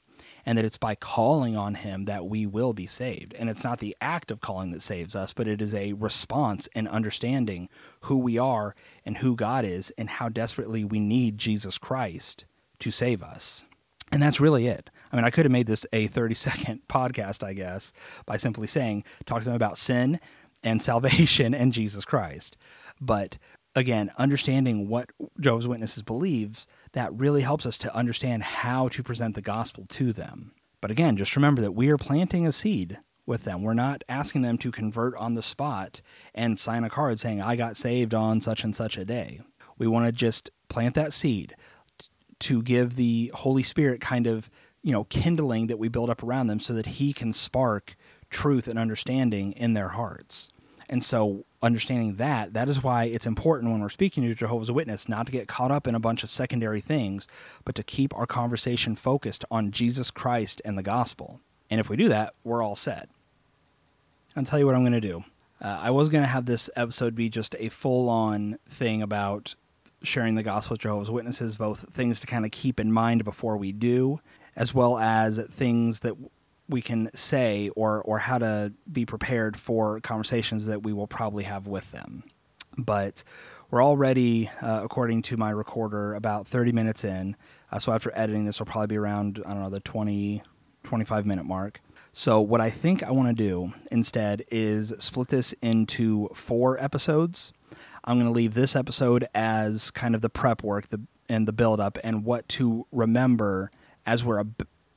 and 0.45 0.57
that 0.57 0.65
it's 0.65 0.77
by 0.77 0.95
calling 0.95 1.55
on 1.55 1.75
him 1.75 2.05
that 2.05 2.25
we 2.25 2.45
will 2.45 2.73
be 2.73 2.85
saved. 2.85 3.33
And 3.35 3.49
it's 3.49 3.63
not 3.63 3.79
the 3.79 3.95
act 4.01 4.31
of 4.31 4.41
calling 4.41 4.71
that 4.71 4.81
saves 4.81 5.15
us, 5.15 5.33
but 5.33 5.47
it 5.47 5.61
is 5.61 5.73
a 5.73 5.93
response 5.93 6.67
and 6.75 6.87
understanding 6.87 7.69
who 8.01 8.17
we 8.17 8.37
are 8.37 8.75
and 9.05 9.17
who 9.17 9.35
God 9.35 9.65
is 9.65 9.91
and 9.97 10.09
how 10.09 10.29
desperately 10.29 10.83
we 10.83 10.99
need 10.99 11.37
Jesus 11.37 11.77
Christ 11.77 12.45
to 12.79 12.91
save 12.91 13.23
us. 13.23 13.65
And 14.11 14.21
that's 14.21 14.39
really 14.39 14.67
it. 14.67 14.89
I 15.11 15.15
mean, 15.15 15.25
I 15.25 15.31
could 15.31 15.45
have 15.45 15.51
made 15.51 15.67
this 15.67 15.85
a 15.91 16.07
30 16.07 16.35
second 16.35 16.81
podcast, 16.89 17.43
I 17.43 17.53
guess, 17.53 17.93
by 18.25 18.37
simply 18.37 18.67
saying, 18.67 19.03
talk 19.25 19.39
to 19.39 19.45
them 19.45 19.55
about 19.55 19.77
sin 19.77 20.19
and 20.63 20.81
salvation 20.81 21.53
and 21.53 21.73
Jesus 21.73 22.05
Christ. 22.05 22.57
But 23.01 23.37
again, 23.75 24.11
understanding 24.17 24.87
what 24.87 25.09
Jehovah's 25.39 25.67
Witnesses 25.67 26.03
believes 26.03 26.67
that 26.93 27.13
really 27.13 27.41
helps 27.41 27.65
us 27.65 27.77
to 27.79 27.95
understand 27.95 28.43
how 28.43 28.87
to 28.89 29.03
present 29.03 29.35
the 29.35 29.41
gospel 29.41 29.85
to 29.89 30.13
them. 30.13 30.53
But 30.81 30.91
again, 30.91 31.17
just 31.17 31.35
remember 31.35 31.61
that 31.61 31.73
we 31.73 31.89
are 31.89 31.97
planting 31.97 32.47
a 32.47 32.51
seed 32.51 32.97
with 33.25 33.43
them. 33.43 33.61
We're 33.61 33.73
not 33.73 34.03
asking 34.09 34.41
them 34.41 34.57
to 34.59 34.71
convert 34.71 35.15
on 35.17 35.35
the 35.35 35.41
spot 35.41 36.01
and 36.33 36.59
sign 36.59 36.83
a 36.83 36.89
card 36.89 37.19
saying, 37.19 37.41
I 37.41 37.55
got 37.55 37.77
saved 37.77 38.13
on 38.13 38.41
such 38.41 38.63
and 38.63 38.75
such 38.75 38.97
a 38.97 39.05
day. 39.05 39.41
We 39.77 39.87
want 39.87 40.05
to 40.05 40.11
just 40.11 40.51
plant 40.69 40.95
that 40.95 41.13
seed 41.13 41.55
to 42.39 42.61
give 42.61 42.95
the 42.95 43.31
Holy 43.33 43.63
Spirit 43.63 44.01
kind 44.01 44.27
of, 44.27 44.49
you 44.81 44.91
know, 44.91 45.05
kindling 45.05 45.67
that 45.67 45.79
we 45.79 45.87
build 45.87 46.09
up 46.09 46.21
around 46.21 46.47
them 46.47 46.59
so 46.59 46.73
that 46.73 46.85
He 46.85 47.13
can 47.13 47.31
spark 47.31 47.95
truth 48.29 48.67
and 48.67 48.77
understanding 48.77 49.53
in 49.53 49.73
their 49.73 49.89
hearts. 49.89 50.49
And 50.89 51.03
so, 51.03 51.45
understanding 51.63 52.17
that, 52.17 52.53
that 52.53 52.69
is 52.69 52.83
why 52.83 53.05
it's 53.05 53.25
important 53.25 53.71
when 53.71 53.81
we're 53.81 53.89
speaking 53.89 54.23
to 54.23 54.35
Jehovah's 54.35 54.71
Witness 54.71 55.09
not 55.09 55.25
to 55.25 55.31
get 55.31 55.47
caught 55.47 55.71
up 55.71 55.87
in 55.87 55.95
a 55.95 55.99
bunch 55.99 56.23
of 56.23 56.29
secondary 56.29 56.81
things, 56.81 57.27
but 57.65 57.73
to 57.75 57.83
keep 57.83 58.15
our 58.15 58.27
conversation 58.27 58.95
focused 58.95 59.45
on 59.49 59.71
Jesus 59.71 60.11
Christ 60.11 60.61
and 60.63 60.77
the 60.77 60.83
gospel. 60.83 61.39
And 61.71 61.79
if 61.79 61.89
we 61.89 61.97
do 61.97 62.09
that, 62.09 62.33
we're 62.43 62.61
all 62.61 62.75
set. 62.75 63.09
I'll 64.35 64.43
tell 64.43 64.59
you 64.59 64.65
what 64.65 64.75
I'm 64.75 64.83
going 64.83 64.93
to 64.93 65.01
do. 65.01 65.23
Uh, 65.61 65.79
I 65.81 65.91
was 65.91 66.09
going 66.09 66.23
to 66.23 66.27
have 66.27 66.45
this 66.45 66.69
episode 66.75 67.15
be 67.15 67.29
just 67.29 67.55
a 67.57 67.69
full 67.69 68.09
on 68.09 68.57
thing 68.67 69.01
about 69.01 69.55
sharing 70.03 70.35
the 70.35 70.43
gospel 70.43 70.73
with 70.73 70.81
Jehovah's 70.81 71.09
Witnesses, 71.09 71.55
both 71.55 71.91
things 71.93 72.19
to 72.19 72.27
kind 72.27 72.43
of 72.43 72.51
keep 72.51 72.79
in 72.79 72.91
mind 72.91 73.23
before 73.23 73.57
we 73.57 73.71
do, 73.71 74.19
as 74.55 74.73
well 74.73 74.97
as 74.97 75.39
things 75.49 76.01
that 76.01 76.15
we 76.69 76.81
can 76.81 77.09
say 77.13 77.69
or 77.75 78.01
or 78.03 78.19
how 78.19 78.37
to 78.37 78.73
be 78.91 79.05
prepared 79.05 79.57
for 79.57 79.99
conversations 79.99 80.65
that 80.67 80.83
we 80.83 80.93
will 80.93 81.07
probably 81.07 81.43
have 81.43 81.67
with 81.67 81.91
them. 81.91 82.23
But 82.77 83.23
we're 83.69 83.83
already, 83.83 84.49
uh, 84.61 84.81
according 84.83 85.23
to 85.23 85.37
my 85.37 85.49
recorder, 85.49 86.13
about 86.13 86.47
30 86.47 86.71
minutes 86.71 87.03
in. 87.03 87.35
Uh, 87.71 87.79
so 87.79 87.91
after 87.91 88.11
editing 88.13 88.45
this, 88.45 88.59
will 88.59 88.67
probably 88.67 88.87
be 88.87 88.97
around, 88.97 89.41
I 89.45 89.49
don't 89.53 89.63
know, 89.63 89.69
the 89.69 89.79
20, 89.79 90.43
25 90.83 91.25
minute 91.25 91.45
mark. 91.45 91.81
So 92.11 92.39
what 92.39 92.61
I 92.61 92.69
think 92.69 93.01
I 93.01 93.11
want 93.11 93.35
to 93.35 93.43
do 93.43 93.73
instead 93.91 94.43
is 94.49 94.93
split 94.99 95.29
this 95.29 95.53
into 95.63 96.27
four 96.35 96.81
episodes. 96.83 97.51
I'm 98.03 98.17
going 98.17 98.27
to 98.27 98.35
leave 98.35 98.53
this 98.53 98.75
episode 98.75 99.25
as 99.33 99.89
kind 99.89 100.13
of 100.13 100.21
the 100.21 100.29
prep 100.29 100.61
work 100.61 100.89
the, 100.89 101.01
and 101.27 101.47
the 101.47 101.53
build 101.53 101.79
up 101.79 101.97
and 102.03 102.23
what 102.23 102.47
to 102.49 102.85
remember 102.91 103.71
as 104.05 104.23
we're 104.23 104.43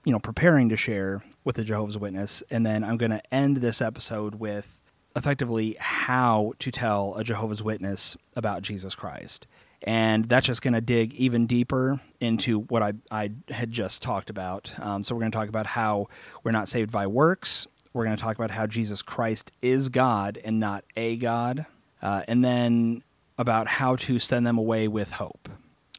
you 0.05 0.13
know 0.13 0.19
preparing 0.19 0.69
to 0.69 0.77
share 0.77 1.23
with 1.47 1.55
the 1.57 1.65
Jehovah's 1.65 1.97
Witness, 1.97 2.43
and 2.51 2.67
then 2.67 2.83
I'm 2.83 2.97
going 2.97 3.13
to 3.13 3.23
end 3.33 3.59
this 3.59 3.81
episode 3.81 4.35
with 4.35 4.81
effectively 5.15 5.77
how 5.79 6.53
to 6.59 6.73
tell 6.73 7.15
a 7.15 7.23
Jehovah's 7.23 7.63
Witness 7.63 8.17
about 8.35 8.63
Jesus 8.63 8.97
Christ. 8.97 9.47
And 9.83 10.25
that's 10.25 10.49
just 10.49 10.61
going 10.61 10.75
to 10.75 10.81
dig 10.81 11.15
even 11.15 11.47
deeper 11.47 12.01
into 12.19 12.63
what 12.63 12.83
I, 12.83 12.95
I 13.13 13.31
had 13.49 13.71
just 13.71 14.03
talked 14.03 14.29
about. 14.29 14.73
Um, 14.81 15.05
so, 15.05 15.15
we're 15.15 15.21
going 15.21 15.31
to 15.31 15.39
talk 15.39 15.49
about 15.49 15.69
how 15.69 16.09
we're 16.43 16.51
not 16.51 16.69
saved 16.69 16.91
by 16.91 17.07
works. 17.07 17.69
We're 17.93 18.05
going 18.05 18.17
to 18.17 18.23
talk 18.23 18.35
about 18.35 18.51
how 18.51 18.67
Jesus 18.67 19.01
Christ 19.01 19.53
is 19.63 19.89
God 19.89 20.41
and 20.45 20.59
not 20.59 20.85
a 20.97 21.17
God. 21.17 21.65
Uh, 22.03 22.23
and 22.27 22.45
then 22.45 23.05
about 23.39 23.69
how 23.69 23.95
to 23.97 24.19
send 24.19 24.45
them 24.47 24.59
away 24.59 24.89
with 24.89 25.13
hope. 25.13 25.49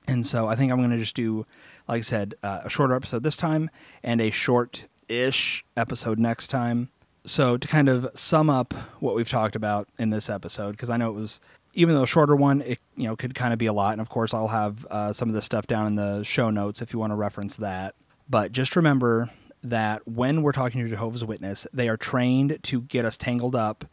And 0.10 0.25
so 0.25 0.47
I 0.47 0.55
think 0.55 0.73
I'm 0.73 0.79
going 0.79 0.91
to 0.91 0.97
just 0.97 1.15
do 1.15 1.45
like 1.88 1.99
I 1.99 2.01
said, 2.01 2.36
uh, 2.43 2.62
a 2.65 2.69
shorter 2.69 2.95
episode 2.95 3.23
this 3.23 3.38
time 3.38 3.69
and 4.03 4.19
a 4.19 4.29
short 4.29 4.88
ish 5.09 5.65
episode 5.75 6.19
next 6.19 6.47
time. 6.47 6.89
So, 7.25 7.57
to 7.57 7.67
kind 7.67 7.89
of 7.89 8.09
sum 8.13 8.49
up 8.49 8.73
what 8.99 9.15
we've 9.15 9.29
talked 9.29 9.55
about 9.55 9.89
in 9.99 10.11
this 10.11 10.29
episode, 10.29 10.71
because 10.71 10.89
I 10.89 10.97
know 10.97 11.09
it 11.09 11.15
was, 11.15 11.41
even 11.73 11.93
though 11.93 12.03
a 12.03 12.07
shorter 12.07 12.35
one, 12.35 12.61
it 12.61 12.79
you 12.95 13.07
know 13.07 13.15
could 13.15 13.35
kind 13.35 13.51
of 13.51 13.59
be 13.59 13.65
a 13.65 13.73
lot. 13.73 13.91
And 13.91 14.01
of 14.01 14.09
course, 14.09 14.33
I'll 14.33 14.47
have 14.47 14.85
uh, 14.85 15.13
some 15.13 15.27
of 15.27 15.35
this 15.35 15.45
stuff 15.45 15.67
down 15.67 15.87
in 15.87 15.95
the 15.95 16.23
show 16.23 16.49
notes 16.49 16.81
if 16.81 16.93
you 16.93 16.99
want 16.99 17.11
to 17.11 17.15
reference 17.15 17.57
that. 17.57 17.95
But 18.29 18.51
just 18.51 18.75
remember 18.75 19.29
that 19.63 20.07
when 20.07 20.41
we're 20.41 20.51
talking 20.53 20.81
to 20.81 20.89
Jehovah's 20.89 21.25
Witness, 21.25 21.67
they 21.73 21.89
are 21.89 21.97
trained 21.97 22.59
to 22.63 22.81
get 22.81 23.05
us 23.05 23.17
tangled 23.17 23.55
up 23.55 23.85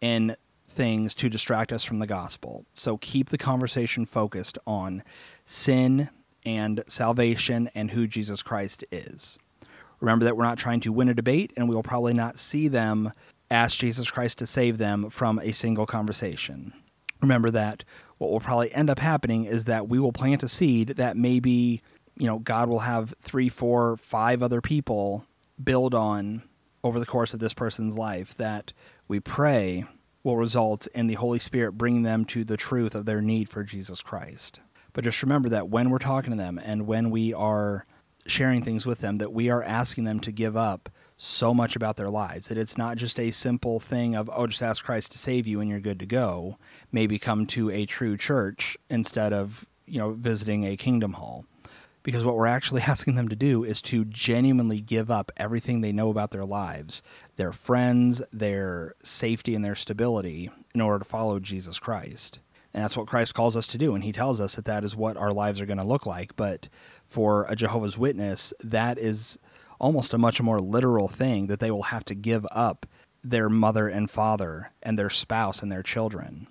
in 0.00 0.36
things 0.68 1.14
to 1.14 1.28
distract 1.28 1.72
us 1.72 1.84
from 1.84 1.98
the 1.98 2.06
gospel. 2.06 2.64
So 2.72 2.96
keep 2.96 3.28
the 3.28 3.38
conversation 3.38 4.04
focused 4.06 4.58
on 4.66 5.02
sin 5.44 6.08
and 6.44 6.82
salvation 6.86 7.70
and 7.74 7.90
who 7.90 8.06
Jesus 8.06 8.42
Christ 8.42 8.84
is. 8.90 9.38
Remember 10.02 10.24
that 10.24 10.36
we're 10.36 10.42
not 10.42 10.58
trying 10.58 10.80
to 10.80 10.92
win 10.92 11.08
a 11.08 11.14
debate, 11.14 11.52
and 11.56 11.68
we 11.68 11.76
will 11.76 11.84
probably 11.84 12.12
not 12.12 12.36
see 12.36 12.66
them 12.66 13.12
ask 13.52 13.78
Jesus 13.78 14.10
Christ 14.10 14.38
to 14.38 14.46
save 14.46 14.76
them 14.76 15.10
from 15.10 15.38
a 15.38 15.52
single 15.52 15.86
conversation. 15.86 16.72
Remember 17.20 17.52
that 17.52 17.84
what 18.18 18.32
will 18.32 18.40
probably 18.40 18.74
end 18.74 18.90
up 18.90 18.98
happening 18.98 19.44
is 19.44 19.66
that 19.66 19.88
we 19.88 20.00
will 20.00 20.10
plant 20.10 20.42
a 20.42 20.48
seed 20.48 20.88
that 20.96 21.16
maybe, 21.16 21.82
you 22.16 22.26
know, 22.26 22.40
God 22.40 22.68
will 22.68 22.80
have 22.80 23.14
three, 23.20 23.48
four, 23.48 23.96
five 23.96 24.42
other 24.42 24.60
people 24.60 25.24
build 25.62 25.94
on 25.94 26.42
over 26.82 26.98
the 26.98 27.06
course 27.06 27.32
of 27.32 27.38
this 27.38 27.54
person's 27.54 27.96
life 27.96 28.34
that 28.34 28.72
we 29.06 29.20
pray 29.20 29.84
will 30.24 30.36
result 30.36 30.88
in 30.96 31.06
the 31.06 31.14
Holy 31.14 31.38
Spirit 31.38 31.78
bringing 31.78 32.02
them 32.02 32.24
to 32.24 32.42
the 32.42 32.56
truth 32.56 32.96
of 32.96 33.06
their 33.06 33.20
need 33.20 33.48
for 33.48 33.62
Jesus 33.62 34.02
Christ. 34.02 34.58
But 34.94 35.04
just 35.04 35.22
remember 35.22 35.48
that 35.50 35.68
when 35.68 35.90
we're 35.90 35.98
talking 35.98 36.32
to 36.32 36.36
them 36.36 36.58
and 36.60 36.88
when 36.88 37.10
we 37.10 37.32
are 37.32 37.86
sharing 38.26 38.62
things 38.62 38.86
with 38.86 39.00
them 39.00 39.16
that 39.16 39.32
we 39.32 39.50
are 39.50 39.62
asking 39.62 40.04
them 40.04 40.20
to 40.20 40.32
give 40.32 40.56
up 40.56 40.88
so 41.16 41.54
much 41.54 41.76
about 41.76 41.96
their 41.96 42.10
lives 42.10 42.48
that 42.48 42.58
it's 42.58 42.76
not 42.76 42.96
just 42.96 43.20
a 43.20 43.30
simple 43.30 43.78
thing 43.78 44.16
of 44.16 44.28
oh 44.34 44.46
just 44.46 44.62
ask 44.62 44.84
Christ 44.84 45.12
to 45.12 45.18
save 45.18 45.46
you 45.46 45.60
and 45.60 45.70
you're 45.70 45.80
good 45.80 46.00
to 46.00 46.06
go 46.06 46.58
maybe 46.90 47.18
come 47.18 47.46
to 47.46 47.70
a 47.70 47.86
true 47.86 48.16
church 48.16 48.76
instead 48.90 49.32
of 49.32 49.66
you 49.86 49.98
know 49.98 50.10
visiting 50.10 50.66
a 50.66 50.76
kingdom 50.76 51.14
hall 51.14 51.44
because 52.02 52.24
what 52.24 52.36
we're 52.36 52.46
actually 52.46 52.82
asking 52.86 53.14
them 53.14 53.28
to 53.28 53.36
do 53.36 53.64
is 53.64 53.80
to 53.82 54.04
genuinely 54.04 54.80
give 54.80 55.10
up 55.10 55.30
everything 55.36 55.80
they 55.80 55.92
know 55.92 56.10
about 56.10 56.30
their 56.30 56.44
lives, 56.44 57.02
their 57.36 57.52
friends, 57.52 58.22
their 58.32 58.94
safety, 59.02 59.54
and 59.54 59.64
their 59.64 59.74
stability 59.74 60.50
in 60.74 60.80
order 60.80 60.98
to 60.98 61.08
follow 61.08 61.38
Jesus 61.38 61.78
Christ. 61.78 62.40
And 62.74 62.82
that's 62.82 62.96
what 62.96 63.06
Christ 63.06 63.34
calls 63.34 63.56
us 63.56 63.66
to 63.68 63.78
do. 63.78 63.94
And 63.94 64.02
he 64.02 64.12
tells 64.12 64.40
us 64.40 64.56
that 64.56 64.64
that 64.64 64.84
is 64.84 64.96
what 64.96 65.16
our 65.16 65.32
lives 65.32 65.60
are 65.60 65.66
going 65.66 65.78
to 65.78 65.84
look 65.84 66.06
like. 66.06 66.36
But 66.36 66.68
for 67.04 67.46
a 67.48 67.56
Jehovah's 67.56 67.98
Witness, 67.98 68.54
that 68.62 68.98
is 68.98 69.38
almost 69.78 70.14
a 70.14 70.18
much 70.18 70.40
more 70.40 70.60
literal 70.60 71.08
thing 71.08 71.48
that 71.48 71.60
they 71.60 71.70
will 71.70 71.84
have 71.84 72.04
to 72.06 72.14
give 72.14 72.46
up 72.50 72.86
their 73.22 73.48
mother 73.48 73.88
and 73.88 74.10
father 74.10 74.72
and 74.82 74.98
their 74.98 75.10
spouse 75.10 75.62
and 75.62 75.70
their 75.70 75.82
children 75.82 76.46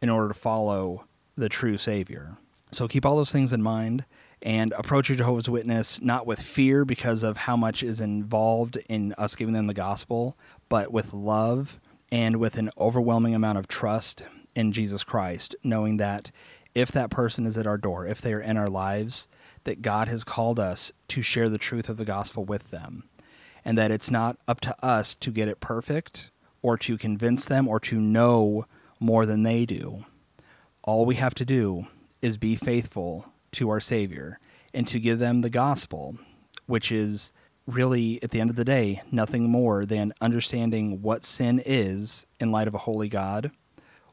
in 0.00 0.08
order 0.08 0.28
to 0.28 0.34
follow 0.34 1.06
the 1.36 1.48
true 1.48 1.76
Savior. 1.76 2.36
So 2.70 2.88
keep 2.88 3.04
all 3.04 3.16
those 3.16 3.32
things 3.32 3.52
in 3.52 3.62
mind 3.62 4.04
and 4.40 4.72
approach 4.72 5.10
a 5.10 5.16
Jehovah's 5.16 5.48
Witness 5.48 6.00
not 6.00 6.26
with 6.26 6.40
fear 6.40 6.84
because 6.84 7.22
of 7.22 7.36
how 7.36 7.56
much 7.56 7.82
is 7.82 8.00
involved 8.00 8.78
in 8.88 9.12
us 9.14 9.36
giving 9.36 9.54
them 9.54 9.66
the 9.66 9.74
gospel, 9.74 10.36
but 10.68 10.92
with 10.92 11.12
love 11.12 11.80
and 12.10 12.36
with 12.36 12.58
an 12.58 12.70
overwhelming 12.78 13.34
amount 13.34 13.58
of 13.58 13.68
trust 13.68 14.24
in 14.54 14.72
Jesus 14.72 15.04
Christ, 15.04 15.54
knowing 15.62 15.96
that 15.98 16.30
if 16.74 16.90
that 16.92 17.10
person 17.10 17.46
is 17.46 17.58
at 17.58 17.66
our 17.66 17.78
door, 17.78 18.06
if 18.06 18.20
they 18.20 18.32
are 18.32 18.40
in 18.40 18.56
our 18.56 18.68
lives, 18.68 19.28
that 19.64 19.82
God 19.82 20.08
has 20.08 20.24
called 20.24 20.58
us 20.58 20.92
to 21.08 21.22
share 21.22 21.48
the 21.48 21.58
truth 21.58 21.88
of 21.88 21.96
the 21.96 22.04
gospel 22.04 22.44
with 22.44 22.70
them, 22.70 23.04
and 23.64 23.76
that 23.78 23.90
it's 23.90 24.10
not 24.10 24.38
up 24.48 24.60
to 24.62 24.74
us 24.84 25.14
to 25.16 25.30
get 25.30 25.48
it 25.48 25.60
perfect 25.60 26.30
or 26.62 26.76
to 26.78 26.96
convince 26.96 27.44
them 27.44 27.68
or 27.68 27.78
to 27.80 28.00
know 28.00 28.66
more 29.00 29.26
than 29.26 29.42
they 29.42 29.66
do. 29.66 30.04
All 30.82 31.04
we 31.04 31.16
have 31.16 31.34
to 31.34 31.44
do 31.44 31.86
is 32.20 32.38
be 32.38 32.56
faithful 32.56 33.26
to 33.52 33.68
our 33.68 33.80
Savior 33.80 34.38
and 34.72 34.86
to 34.88 34.98
give 34.98 35.18
them 35.18 35.42
the 35.42 35.50
gospel, 35.50 36.16
which 36.66 36.90
is 36.90 37.32
really, 37.66 38.22
at 38.22 38.30
the 38.30 38.40
end 38.40 38.50
of 38.50 38.56
the 38.56 38.64
day, 38.64 39.02
nothing 39.10 39.50
more 39.50 39.84
than 39.84 40.12
understanding 40.20 41.02
what 41.02 41.24
sin 41.24 41.62
is 41.64 42.26
in 42.40 42.50
light 42.50 42.68
of 42.68 42.74
a 42.74 42.78
holy 42.78 43.08
God, 43.08 43.50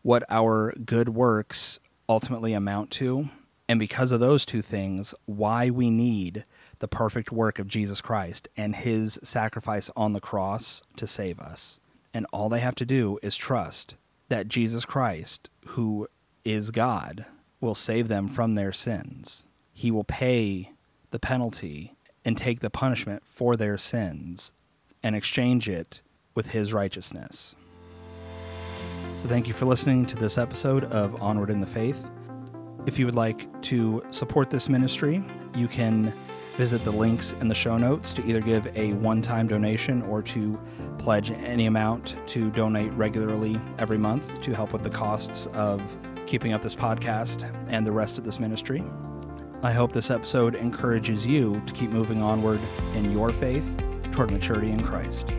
what 0.02 0.24
our 0.30 0.74
good 0.86 1.10
works 1.10 1.80
ultimately 2.08 2.54
amount 2.54 2.92
to, 2.92 3.30
and 3.68 3.80
because 3.80 4.12
of 4.12 4.20
those 4.20 4.46
two 4.46 4.62
things, 4.62 5.14
why 5.26 5.70
we 5.70 5.90
need 5.90 6.44
the 6.80 6.88
perfect 6.88 7.32
work 7.32 7.60
of 7.60 7.68
Jesus 7.68 8.02
Christ 8.02 8.48
and 8.58 8.76
his 8.76 9.20
sacrifice 9.22 9.92
on 9.96 10.14
the 10.14 10.20
cross 10.20 10.82
to 10.96 11.06
save 11.06 11.40
us. 11.40 11.80
And 12.14 12.26
all 12.34 12.50
they 12.50 12.62
have 12.62 12.76
to 12.76 12.86
do 12.86 13.20
is 13.22 13.36
trust 13.36 13.98
that 14.30 14.48
Jesus 14.48 14.86
Christ, 14.86 15.50
who 15.68 16.08
is 16.44 16.72
God, 16.72 17.26
will 17.62 17.76
save 17.76 18.08
them 18.08 18.28
from 18.28 18.56
their 18.56 18.74
sins. 18.74 19.46
He 19.74 19.92
will 19.92 20.04
pay 20.04 20.72
the 21.12 21.20
penalty 21.20 21.96
and 22.26 22.38
take 22.38 22.62
the 22.62 22.70
punishment 22.70 23.24
for 23.26 23.56
their 23.56 23.78
sins 23.78 24.54
and 25.04 25.16
exchange 25.16 25.70
it 25.70 26.02
with 26.34 26.52
his 26.52 26.74
righteousness. 26.74 27.56
So, 29.20 29.28
thank 29.28 29.50
you 29.50 29.54
for 29.54 29.66
listening 29.66 30.06
to 30.06 30.16
this 30.16 30.38
episode 30.38 30.86
of 30.86 31.22
Onward 31.22 31.50
in 31.50 31.60
the 31.60 31.68
Faith. 31.68 32.10
If 32.86 32.98
you 32.98 33.06
would 33.06 33.18
like 33.18 33.62
to 33.64 34.02
support 34.12 34.50
this 34.50 34.70
ministry, 34.70 35.22
you 35.58 35.68
can 35.68 36.14
visit 36.56 36.86
the 36.86 36.92
links 36.92 37.34
in 37.42 37.50
the 37.50 37.54
show 37.54 37.78
notes 37.78 38.14
to 38.14 38.26
either 38.26 38.40
give 38.40 38.66
a 38.78 38.94
one 38.94 39.22
time 39.22 39.46
donation 39.46 40.04
or 40.04 40.22
to 40.22 40.54
pledge 41.00 41.32
any 41.32 41.66
amount 41.66 42.16
to 42.28 42.50
donate 42.52 42.94
regularly 42.94 43.60
every 43.78 43.98
month 43.98 44.40
to 44.40 44.56
help 44.56 44.72
with 44.72 44.84
the 44.84 44.90
costs 44.90 45.48
of 45.48 45.82
keeping 46.26 46.54
up 46.54 46.62
this 46.62 46.74
podcast 46.74 47.44
and 47.68 47.86
the 47.86 47.92
rest 47.92 48.18
of 48.18 48.24
this 48.24 48.40
ministry. 48.40 48.82
I 49.62 49.74
hope 49.74 49.92
this 49.92 50.12
episode 50.12 50.56
encourages 50.56 51.28
you 51.28 51.62
to 51.68 51.74
keep 51.74 51.90
moving 51.90 52.22
onward 52.22 52.62
in 52.96 53.12
your 53.12 53.34
faith 53.34 53.70
toward 54.14 54.32
maturity 54.32 54.72
in 54.72 54.82
Christ. 54.82 55.30